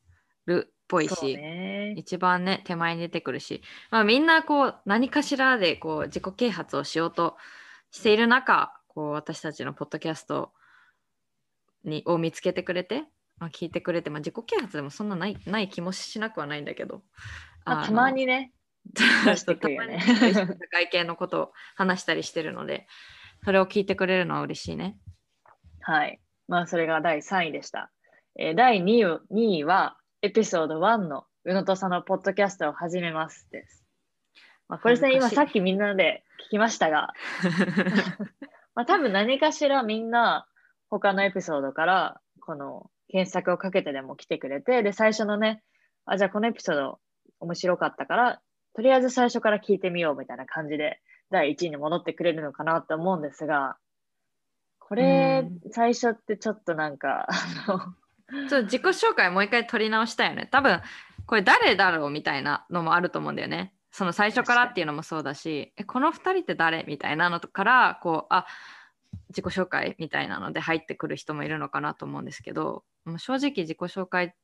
[0.46, 1.94] るっぽいし、ね。
[1.96, 7.36] 一番ね手前に出てくるし、まあ、みんなこう何かしらでこう自己啓発をしようと
[7.90, 10.52] している中こう私たちのポッドキャスト
[11.84, 13.04] にを見つけてくれて、
[13.38, 17.02] まあ、聞いてくれて、まあ、自己啓発でもそんなないない気もしなくはないんだけど、
[17.64, 18.52] まあ、のたまにね、
[18.94, 22.86] たまに社会系のことを話したりしてるので
[23.44, 24.96] それを聞いてくれるのは嬉しいね。
[25.80, 26.20] はい。
[26.48, 27.90] まあ、それが第3位でした。
[28.38, 33.87] えー第2位 ,2 位は、エピソード1の宇野とさのポッドキャストを始めますです。
[34.68, 37.14] まあ、これですね、今さっきみんなで聞きましたが、
[38.74, 40.46] まあ、多分何かしらみんな
[40.90, 45.62] 他のエピソードからこの検索をかけてでも来てくれて、で、最初のね、
[46.04, 47.00] あ、じゃあこのエピソード
[47.40, 48.40] 面白かったから、
[48.74, 51.00] とりあえず最初から聞いてみようみたいな感じで
[51.30, 53.76] 第1位に戻ってくれるのかなと思うんですが、
[54.78, 57.26] これ、最初ってちょっとなんか、
[57.66, 57.78] あの、
[58.48, 60.48] ちょっと自己紹介もう一回取り直したいよね。
[60.50, 60.80] 多分
[61.26, 63.74] これ誰だろうみたいなのもあると思うんだよね。
[63.98, 68.46] その最初からっていうのもそうだし、えこの2人って誰みたいなのから、こう、あ
[69.30, 72.84] 自己紹介みたいなので入ってくる人もいるのかなと思うんですけど、
[73.16, 74.36] 正直自己紹介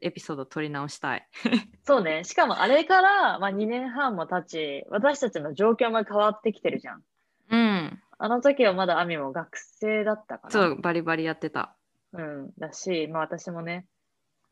[0.00, 1.28] エピソード取り直したい。
[1.86, 2.24] そうね。
[2.24, 7.04] しかもあれから、まあ、2年半も経ち、私たちの状況も変わってきてるじゃん。
[7.48, 8.02] うん。
[8.18, 10.50] あの時はまだアミも学生だったかな。
[10.50, 11.76] そう、バリバリやってた。
[12.12, 12.52] うん。
[12.58, 13.86] だし、まあ私もね、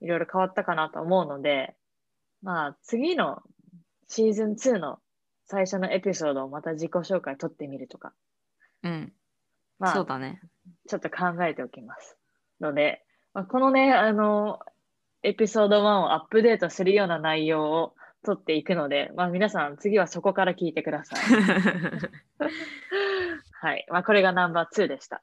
[0.00, 1.74] いろいろ変わったかなと思うので、
[2.42, 3.42] まあ次の
[4.10, 4.98] シーズン2の
[5.46, 8.12] 最初のエピソードをまた自己紹介取ってみるとか、
[8.82, 9.12] うん。
[9.78, 10.40] まあそうだね。
[10.88, 12.16] ちょっと考えておきます。
[12.60, 14.58] ので、まあ、このね、あの、
[15.22, 17.94] エピソード1をアップデートするような内容を
[18.24, 21.20] 取っていくので、まあ皆さん次はそこから聞いてください。
[23.62, 23.86] はい。
[23.90, 25.22] まあ、これがナンバー2でした。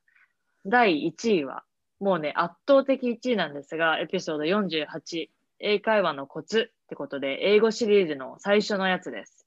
[0.65, 1.63] 第1位は、
[1.99, 5.27] もうね、圧倒的1位なんですが、エピソード48、
[5.59, 9.45] 英会話のコツってことで、英語シリーズの最初のやつです。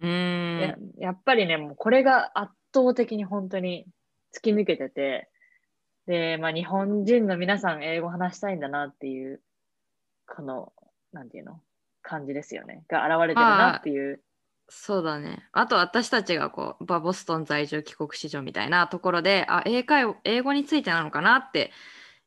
[0.00, 0.78] うーやん。
[0.98, 3.86] やっぱりね、もうこれが圧倒的に本当に
[4.34, 5.28] 突き抜けてて、
[6.06, 9.40] で、まあ、日本人の皆さん英語話したいんだなっていう、
[10.28, 10.72] この、
[11.12, 11.60] なんていうの？
[12.08, 12.84] 感じですよね。
[12.86, 14.20] が現れてるなっていう。
[14.68, 15.48] そうだね。
[15.50, 21.72] あと私たちがこうバボストン在住帰国子女みたいなところであ英会話英語についてなのかなって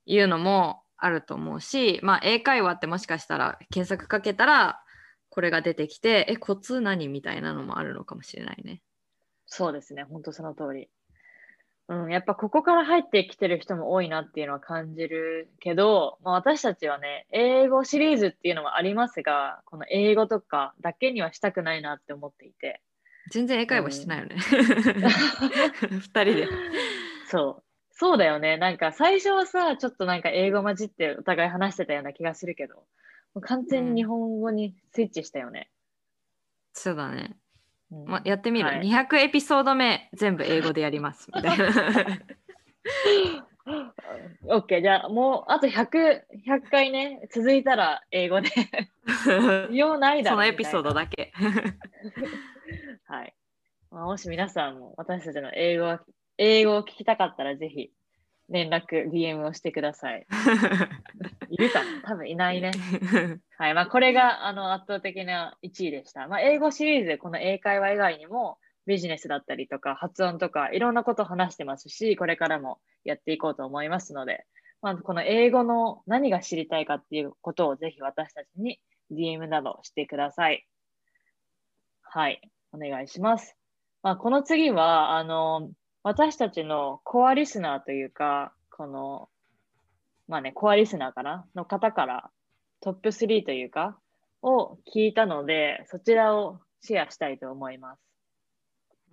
[0.06, 4.82] いうのもあると思うし、まあ、英会話ってもしかしたら検索かけたら
[5.30, 8.82] これが出てきてえコツ何みたいなのもあるのかもしれないね。
[9.46, 10.90] そうですね、本当その通り。
[11.90, 22.82] うん、やっぱここから入ってきてる人も多いなっていうのは感じるけど、まあ、私たちはね、英語シリーズっていうのもありますが、この英語とかだけにはしたくないなって思っていて。
[23.32, 24.36] 全然英会話してないよね。
[25.90, 26.48] 二人で。
[27.26, 27.64] そう。
[28.00, 28.56] そうだよね。
[28.56, 32.84] なんか最初はさ、ちょっとなんか英語混じってお互い話してたような気がするけど、も
[33.36, 35.70] う完全に日本語にスイッチしたよね。
[36.72, 37.36] そうだね。
[37.92, 41.66] うんまあ、やってみる、はい200エピソード目全部英語でやりますみたいな。
[44.48, 48.50] OK、じゃあもうあと100、100回ね、続いたら英語で。
[49.76, 51.34] ようないだろそのエピソードだけ。
[53.08, 53.36] はい。
[53.92, 56.02] まあ、もし皆さんも私たちの英語は
[56.42, 57.92] 英語を聞きたかったらぜひ
[58.48, 60.26] 連絡、DM をしてください。
[61.52, 62.72] いるかな多分いないね。
[63.58, 63.74] はい。
[63.74, 66.28] まあ、これがあの圧倒的な1位でした。
[66.30, 74.46] まあ、英語シリーズでこの英会話以外にもビジネスだったりとか発音とかいろんなことを話してますし、これからもやっていこうと思いますので、
[74.82, 78.80] まあ、この英語の何が知りたいかっていうことをぜひ私たちに
[79.12, 80.66] DM などしてください。
[82.02, 82.42] はい。
[82.72, 83.58] お願いします。
[84.04, 85.70] まあ、この次は、あの、
[86.04, 89.30] 私たちのコアリスナーというか、この、
[90.28, 91.46] まあね、コアリスナーかな？
[91.56, 92.30] の方から
[92.82, 93.98] トップ3というか、
[94.42, 98.00] を聞いたので、そちらをシェアしたいと思います。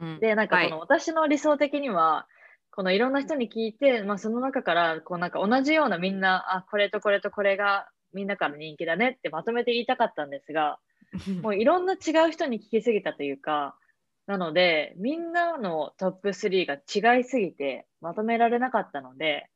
[0.01, 0.21] うん。
[0.21, 0.71] で、なんかはい。
[0.71, 2.27] この私の理想的には、
[2.71, 10.79] このいろんな人に聞いて、まあ、その中からこうなんか同じようなみんな、あ、これとこれとこれがみんなから人気だねってまとめて言いたかったんですが、
[11.43, 13.77] もういろんな違う人に聞きすぎたというか、
[14.27, 19.51] なので、みんなのトップ3が違いすぎてまとめられなかったので、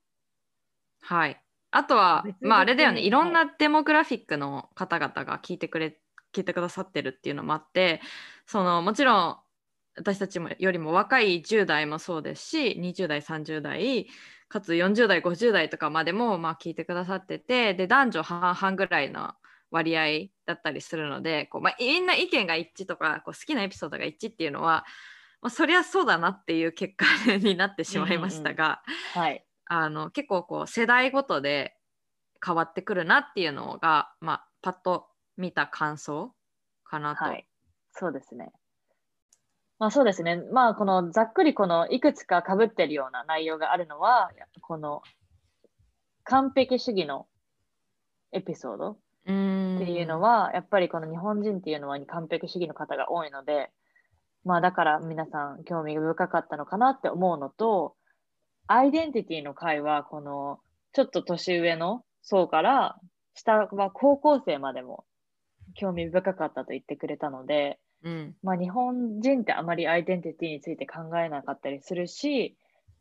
[1.01, 1.43] はい。
[1.73, 6.01] あとはまああれだよね、にいろんなデモグラフィックの方々が聞いてくれ、
[6.33, 8.01] 聞いてくださってるっていうのもあって、
[8.47, 9.39] そのもちろん
[9.97, 14.09] 私たちもよりも若い10代もそうですし、20代、30代、
[14.49, 19.35] かつ40代、50代とかまでもまあ聞いてくださってて、で、男女半々ぐらいの
[19.71, 24.85] 割合だったりするので、こうまあ、みんな意見が一致とかこう好きなエピソードが一致っていうのは、
[25.43, 28.83] まあ、そりゃそうだなっていう結果になってしまいましたが、
[29.15, 29.45] はい。
[29.67, 31.77] あの結構こう世代ごとで
[32.45, 35.07] 変わってくるなっていうのが、まあ、パッと
[35.37, 36.35] 見た感想
[36.85, 37.25] かなと。
[37.25, 37.47] はい。
[37.93, 38.53] そうですね。
[39.79, 40.43] まあそうですね。
[40.53, 45.03] まあこのざっくりこのいくつか被ってるような内容があるのは、この
[46.25, 47.27] 完璧主義の
[48.33, 49.33] エピソードって
[49.91, 53.71] いうのは、やっぱりこの日本人っていうのは完璧主義の方が多いので、
[54.45, 57.95] まあだから皆さん興味深かったのかなって思うのと、
[58.67, 60.61] アイデンティティの回は、この
[60.93, 62.99] ちょっと年上の層から
[63.35, 65.05] 下は高校生までも
[65.75, 68.35] 興味深かったと言ってくれたので、うん。
[68.43, 72.57] まあ、日本人ってあまりアイデンティティについて考えなかったりするし、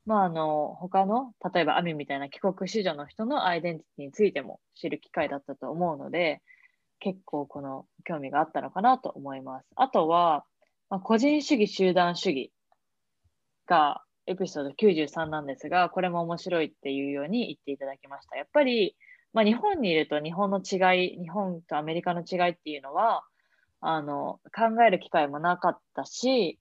[0.09, 6.41] まあ、あの他の例えばアミみたいな帰国子女の人のアイデンティティについても知る機会だったと思うので
[6.99, 9.67] 結構この興味があったのかなと思います。
[9.75, 10.45] あとは、
[10.89, 12.51] まあ、個人主義集団主義
[13.67, 18.35] がエピソード93なんですがこれも面白いっていうように言っていただきました。
[18.35, 18.95] やっぱり、
[19.31, 23.21] まあ、日本にいると日本の違い日本とアメリカの違いっていうのは
[23.79, 26.57] あの考える機会もなかったし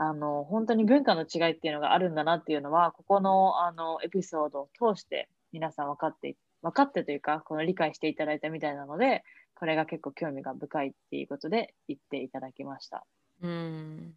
[0.00, 9.24] あの本当に文化の違いっていうのがあるんだなっていうのはここのあのエピソードを通して皆さん分かって分かってというかこの理解していただいたみたいなので
[9.56, 13.04] これが結構興味が深いっていうことで言っていただきました。
[13.42, 14.14] うん。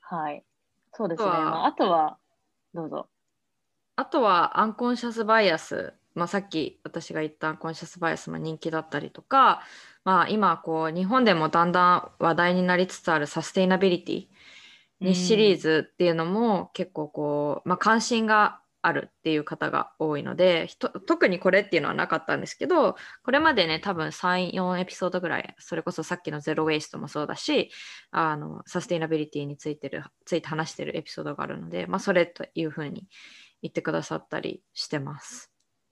[0.00, 0.44] はい。
[0.92, 1.28] そうですね。
[1.28, 2.18] あとはまあ、あとは
[2.72, 3.06] どうぞ。
[3.96, 9.62] あとはアンコンシャスバイアス、まあ、さっき私が言ったアンコンシャスバイアスも人気だったりとか、
[10.04, 14.26] まあ、今こう日本でもだんだん話題になりつつあるサステイナビリティ
[15.00, 20.68] にシリーズっていうのも結構こう、まあ、関心があるっていう方が多いので
[21.06, 27.70] 特にこれっていうのはなかったんですけどこれまでね多分34エピソードぐらいそれこそさっきのゼロ・ウェイストもそうだし
[28.10, 33.06] あのサステイナビリティについてるついて話してるエピソードがあるので、まあ、それというふうに
[33.62, 35.50] 言ってくださったりしてます。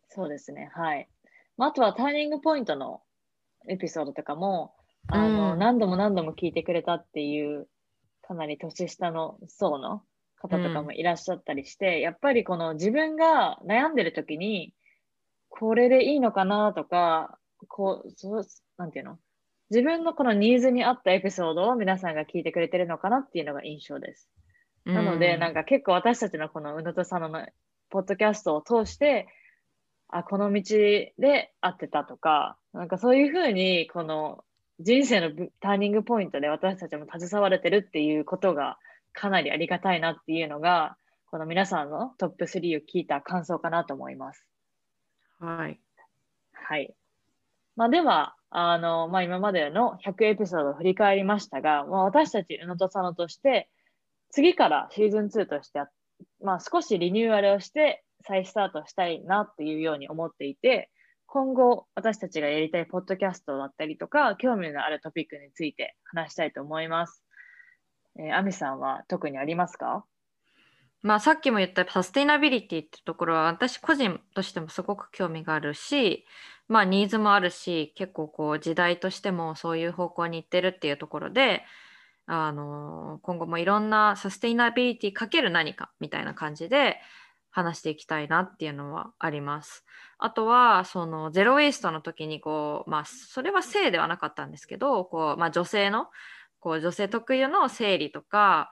[0.09, 0.71] そうですね。
[0.75, 1.09] はい。
[1.57, 3.03] まあ、あとはターニングポイントの
[3.69, 4.75] エピソードとかも、
[5.09, 7.69] あの、うん何度も何度も聞いてくれたっていう、
[8.29, 10.03] かなり年下の層の
[10.37, 14.75] 方とかもいらっしゃったりして、やっぱりこの自分が悩んでる時に、
[15.49, 18.45] これでいいのかなとか、こう、そう、
[18.77, 19.19] なんていうの？
[19.71, 24.29] 自分のこのニーズに合ったエピソードを皆さんが聞いてくれてるのかなっていうのが印象です。
[24.85, 27.47] なので、なんかか結構私たちのこの宇野とさんの
[27.91, 29.27] ポッドキャストを通して、
[30.09, 30.63] あ、この道
[31.19, 34.45] で合ってたとか、なんかそういうふうに、この
[34.81, 38.79] 人生のぶターニングポイントで私たちも携われてるっていうことが
[39.13, 40.97] かなりありがたいなっていうのが、
[41.31, 44.47] この皆さんのトップ3を聞いた感想かなと思います。
[45.41, 45.81] はい。
[46.53, 46.95] はい。
[47.77, 53.69] まあ、では、あの、まあ、今までの100エピソードを振り返りましたが、まあ、私たち、宇野と佐野として、
[54.31, 55.81] 次からシーズン2として、
[56.43, 60.91] まあ、少しリニューアルをして再スタートしたいなっていうように思っていて、
[61.31, 67.23] 今後私たちがやりたいポッドキャストだったりとか、興味のあるトピックについて話したいと思います。
[68.19, 70.07] えー、アミさんは特にありますか？
[71.03, 76.25] まあ、さっきも言ったサステイナビリティってところは私個人としてもすごく興味があるし、
[76.67, 81.63] まあ、ニーズもあるし結構こう時代としてもそういう方向に行ってるっていうところで、
[82.27, 86.97] あの今後もいろんなサステイナビリティかける何かみたいな感じで
[87.51, 89.85] 話していきたいなっていうのはあります。
[90.19, 96.09] あとはそのゼロ・ウェイストの時にこう、まあ、それは性ではなかったんですけどこう、まあ、女性の
[96.61, 98.71] こう女性特有の生理とか、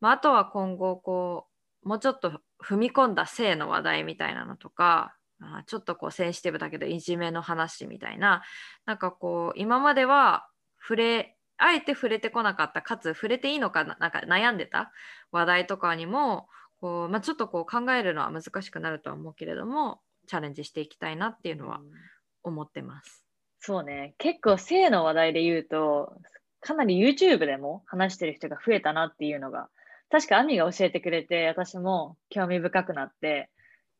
[0.00, 1.46] まあ、あとは今後こ
[1.84, 5.14] うもうちょっと踏み込んだ性の話題みたいなのとか
[5.66, 8.42] ちょっとこうセンシティブだけどいじめの話みたいな
[8.86, 10.46] なんかこう今までは
[10.80, 14.92] 触れあえて触れてこなかったかつ触れていいのかななんか悩んでた
[15.30, 16.48] 話題とかにも
[16.82, 21.80] こう、まあ、ちょっとこう考えるのは難しくなるとは思うけれどもチャレンジしていきたいなっていうのは
[22.42, 23.24] 思ってます。
[23.60, 24.14] そうね。
[24.18, 26.20] 結構性の話題で言うと、
[26.60, 29.68] かなり YouTube でも話してる人が増えたなっていうのが、
[30.10, 33.50] 確かアミが教えてくれて、私も興味深くなって、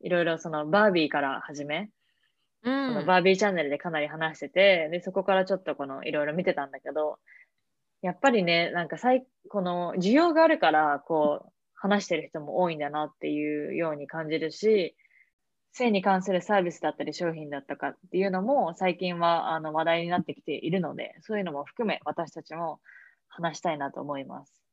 [0.01, 1.89] いろいろそのバービーから始め、
[2.63, 7.19] うそのん、バービーチャンネルでかなり話してて、で、そこからちょっとこのいろいろ見てたんだけど、
[8.01, 11.52] やっぱりね、なんか最、この需要があるから、こう、
[11.83, 14.95] 話してる人も多いんだなっていうように感じるし、
[15.73, 22.79] 性に関するサービスだったり商品だったかっていうのも最近はあの話題になってきているので、そういうのも含め私たちも
[23.27, 24.63] 話したいなと思います。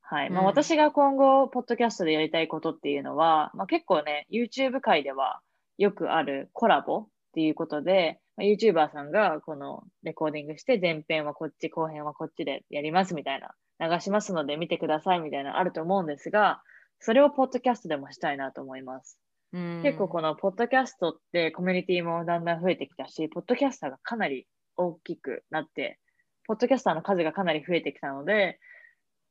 [0.00, 0.30] はい。
[0.30, 5.40] まあ、うん私が今後、ポッドキャストでやりたいことっていうのは、まあ、結構ね、YouTube 界では
[5.76, 16.62] よくあるコラボっていうことで、まあ、YouTuber さんがこのレコーディングして前編はこっち、後編はこっちでやりますみたいな、流しますので見てくださいみたいなのあると思うんですが、
[17.00, 19.18] それをポッドキャストでもしたいなと思います。
[19.52, 25.98] うん結構このポッドキャストってコミュニティもだんだん増えてきたし、ポッドキャスターがかなり大きくなって、
[26.46, 28.58] ポッドキャスターの数がかなり増えてきたので、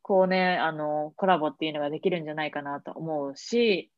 [0.01, 3.91] こうね、あの、コラボっていうのができるんじゃないかなと思うし、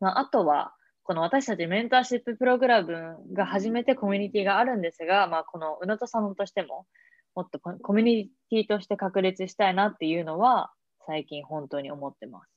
[0.00, 0.74] まあ、あとは、
[1.10, 6.86] この私たちメンターシッププログラムが始めてコミュニティがあるんですが、まあ、この宇野と佐野としても、
[7.34, 10.70] もっとココミュニティとして確立したいなっていうのは、
[11.08, 12.50] 最近本当に思ってます。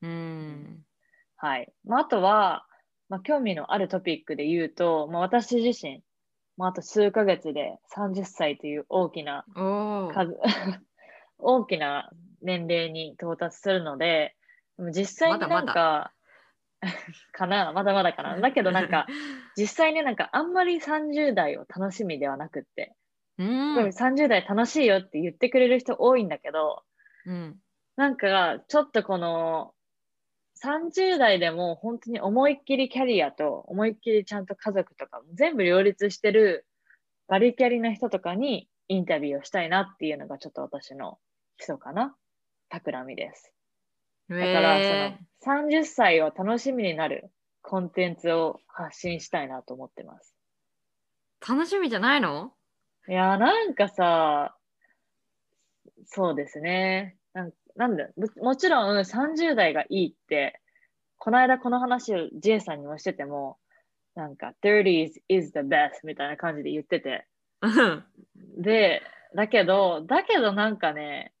[0.00, 0.78] うん
[1.36, 1.70] はい。
[1.84, 2.64] まあ、あとは、
[3.10, 6.02] まあ、興味のあるトピックで言うと、まあ、私自身、
[6.56, 10.34] まあ、あと数ヶ月で30歳という大きな数
[11.36, 12.08] 大きな
[12.40, 14.34] 年齢に到達するので、
[14.78, 16.14] でも実際になんか、
[17.32, 18.36] かな、まだまだかな。
[18.40, 19.06] だけどなんか、
[19.56, 22.94] 実際になんかあんまり30代を楽しみではなくって、
[23.38, 26.82] うんすごい30代楽しいよって言ってくれる人多いんだけど、
[27.26, 27.60] うん
[27.96, 29.74] なんかちょっとこの
[30.62, 36.66] 30代でも本当に思いっきりキャリアと思いっきりちゃんと家族とかも全部両立してる
[37.26, 41.18] バリキャリな人とかにインタビューをしたいなっていうのがちょっと私の
[41.56, 42.14] 基礎かな。
[42.68, 43.55] 企みです。
[44.28, 47.30] だからへその30歳を楽しみになる
[47.62, 50.34] コンテンツを発信したいなと思ってます。
[51.40, 52.52] ー楽しみじゃないの？
[53.08, 54.56] いやーなんかさ、
[56.06, 57.16] そうですね。
[57.34, 60.60] なんなんだももちろん30代がいいって、
[61.18, 63.58] この間この話を J さんにもしてても、
[64.14, 67.26] なんか 30s is the best みたいな感じで言ってて。
[67.62, 68.04] うん
[68.58, 69.02] で、
[69.34, 71.32] だけど、だけどなんかね、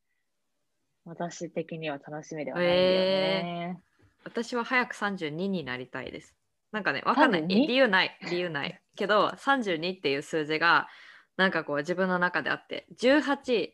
[1.06, 3.80] 私的には楽しみではないんだよね。
[4.24, 6.34] 私は早く32になりたいです。
[6.72, 7.42] なんかね、わかんない。
[7.42, 8.18] 32理由ない。
[8.28, 8.82] 理由ない。
[8.96, 10.88] けど、32っていう数字が、
[11.36, 13.70] なんかこう自分の中であって、18、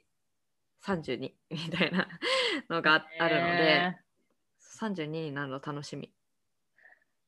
[0.84, 2.06] 32みたいな
[2.68, 3.98] のがああるので、ね
[4.80, 6.12] 32になるの楽しみ。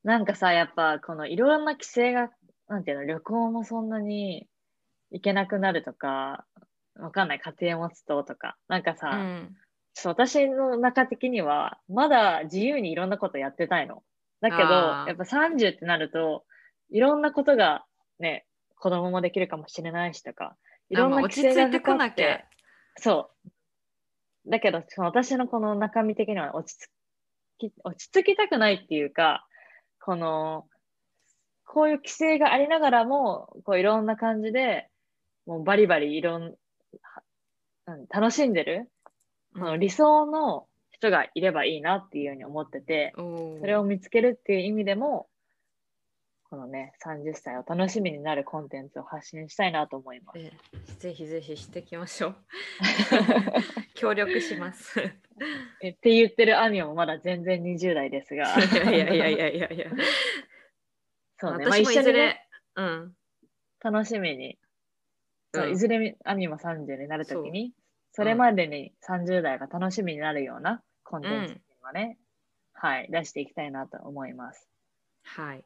[0.02, 2.30] なんかさ、やっぱこのいろんな規制が、
[2.68, 4.46] なんていうの、旅行もそんなに
[5.12, 6.44] 行けなくなるとか、
[6.96, 9.56] わかんない、家庭持つととか、なんかさ、うん。
[9.94, 14.02] そう私の中的には、まだ自由にいろんなことやってたいの。
[14.40, 16.44] だけど、やっぱ30ってなると、
[16.90, 17.84] いろんなことが
[18.18, 18.44] ね、
[18.76, 20.56] 子供もできるかもしれないしとか、
[20.90, 22.44] いろんな規制がかかって、
[22.96, 23.30] そ
[24.46, 24.50] う。
[24.50, 26.88] だけど、その私のこの中身的には落ち
[27.58, 29.46] 着き、落ち着きたくないっていうか、
[30.00, 30.66] この、
[31.64, 34.90] こういう規制がありながらも、こういろんな感じで、
[35.46, 36.54] もうバリバリいろん、
[38.10, 38.93] 楽しんでるこ
[39.58, 45.28] の理想の人がいればいいなっていうように思ってて、それを見つけるっていう意味でも、
[46.50, 50.38] このね、30歳を楽しみになるコンテンツを発信したいなと思います。
[50.38, 52.36] ええぜひぜひしていきましょう。
[53.94, 55.00] 協力します。
[55.00, 55.02] っ
[55.80, 58.44] て言ってるアミもまだ全然20代ですが。
[58.48, 59.90] やいやいやいやいやいや。
[61.38, 61.66] そうね。
[61.66, 63.14] まあ、私もいずれ、一緒にね、うん。
[63.80, 64.58] 楽しみに、
[65.52, 67.74] そううんいずれみアミも30になるときに、
[68.16, 72.16] そうんれまでに30代が楽しみになるようなコンテンツっていうのはね、
[72.72, 74.68] はい、出していきたいなと思います。
[75.24, 75.64] はい。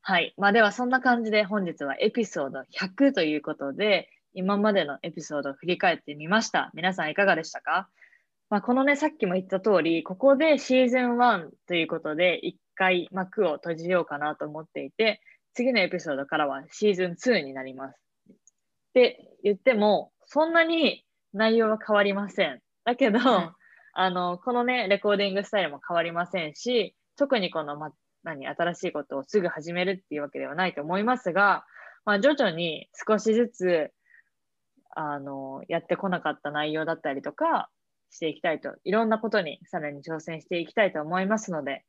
[0.00, 0.34] はい。
[0.38, 6.70] まあではそんな感じで本日はエピソード100ということで、今までのエピソードを振り返ってみました。
[6.74, 7.88] 皆さんいかがでしたか？
[8.50, 15.20] まあ、このね、さっきも言った通り、ここでシーズン1ということで、一回幕を閉じようかなと思っていて、
[15.54, 17.96] 次のエピソードからはシーズン2になります。
[18.30, 18.34] っ
[18.92, 21.04] て言っても、そんなに
[21.34, 22.60] 内容は変わりません。
[22.84, 23.54] だけど、ん
[23.96, 31.64] あの、このね、レコーディングスタイルも変わりませんし、特にこの、ま、何、新しいことをすぐ始めるっていうわけではないと思いますが、
[32.04, 33.92] まあ、徐々に少しずつ、
[34.96, 37.68] あの、やってこなかった内容だったりとか、
[38.14, 41.84] していきたいと、いろんなことにさらに挑戦していきたいと思いますので、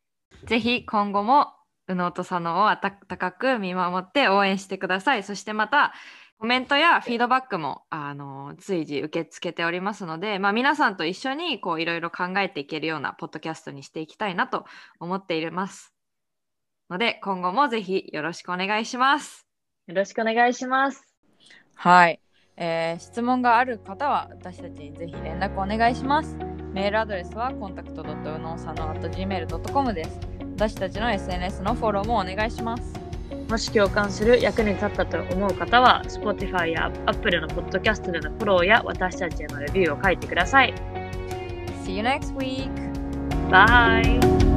[0.45, 1.53] ぜひ今後も
[1.87, 5.23] 宇野と佐野を温かく見守って応援してください。
[5.23, 5.93] そしてまた
[6.37, 14.65] コメントやフィードバックもあの随時受け付けておりますので、まあ、皆さんと一緒にこういろいろ考えていけるようなポッドキャストにしていきたいなと
[14.99, 15.93] 思っています。
[16.89, 19.47] ので今後もぜひよろしくお願いします。
[19.87, 21.15] よろしくお願いします。
[21.75, 22.19] はい、
[22.57, 26.35] えー質問がある方は私たちにぜひ連絡お願いします。
[26.73, 30.19] メールアドレスはコンタクト o s a n o gmail.com です。
[30.55, 33.04] 私たちの SNS のフォローもお願いします。
[33.49, 40.73] もし共感する役に立ったと思う方は、Spotify や Apple のポッドキャストでのフォローや私たちへのレビューを書いてください。
[41.83, 42.69] See you next week!
[43.49, 44.54] Bye!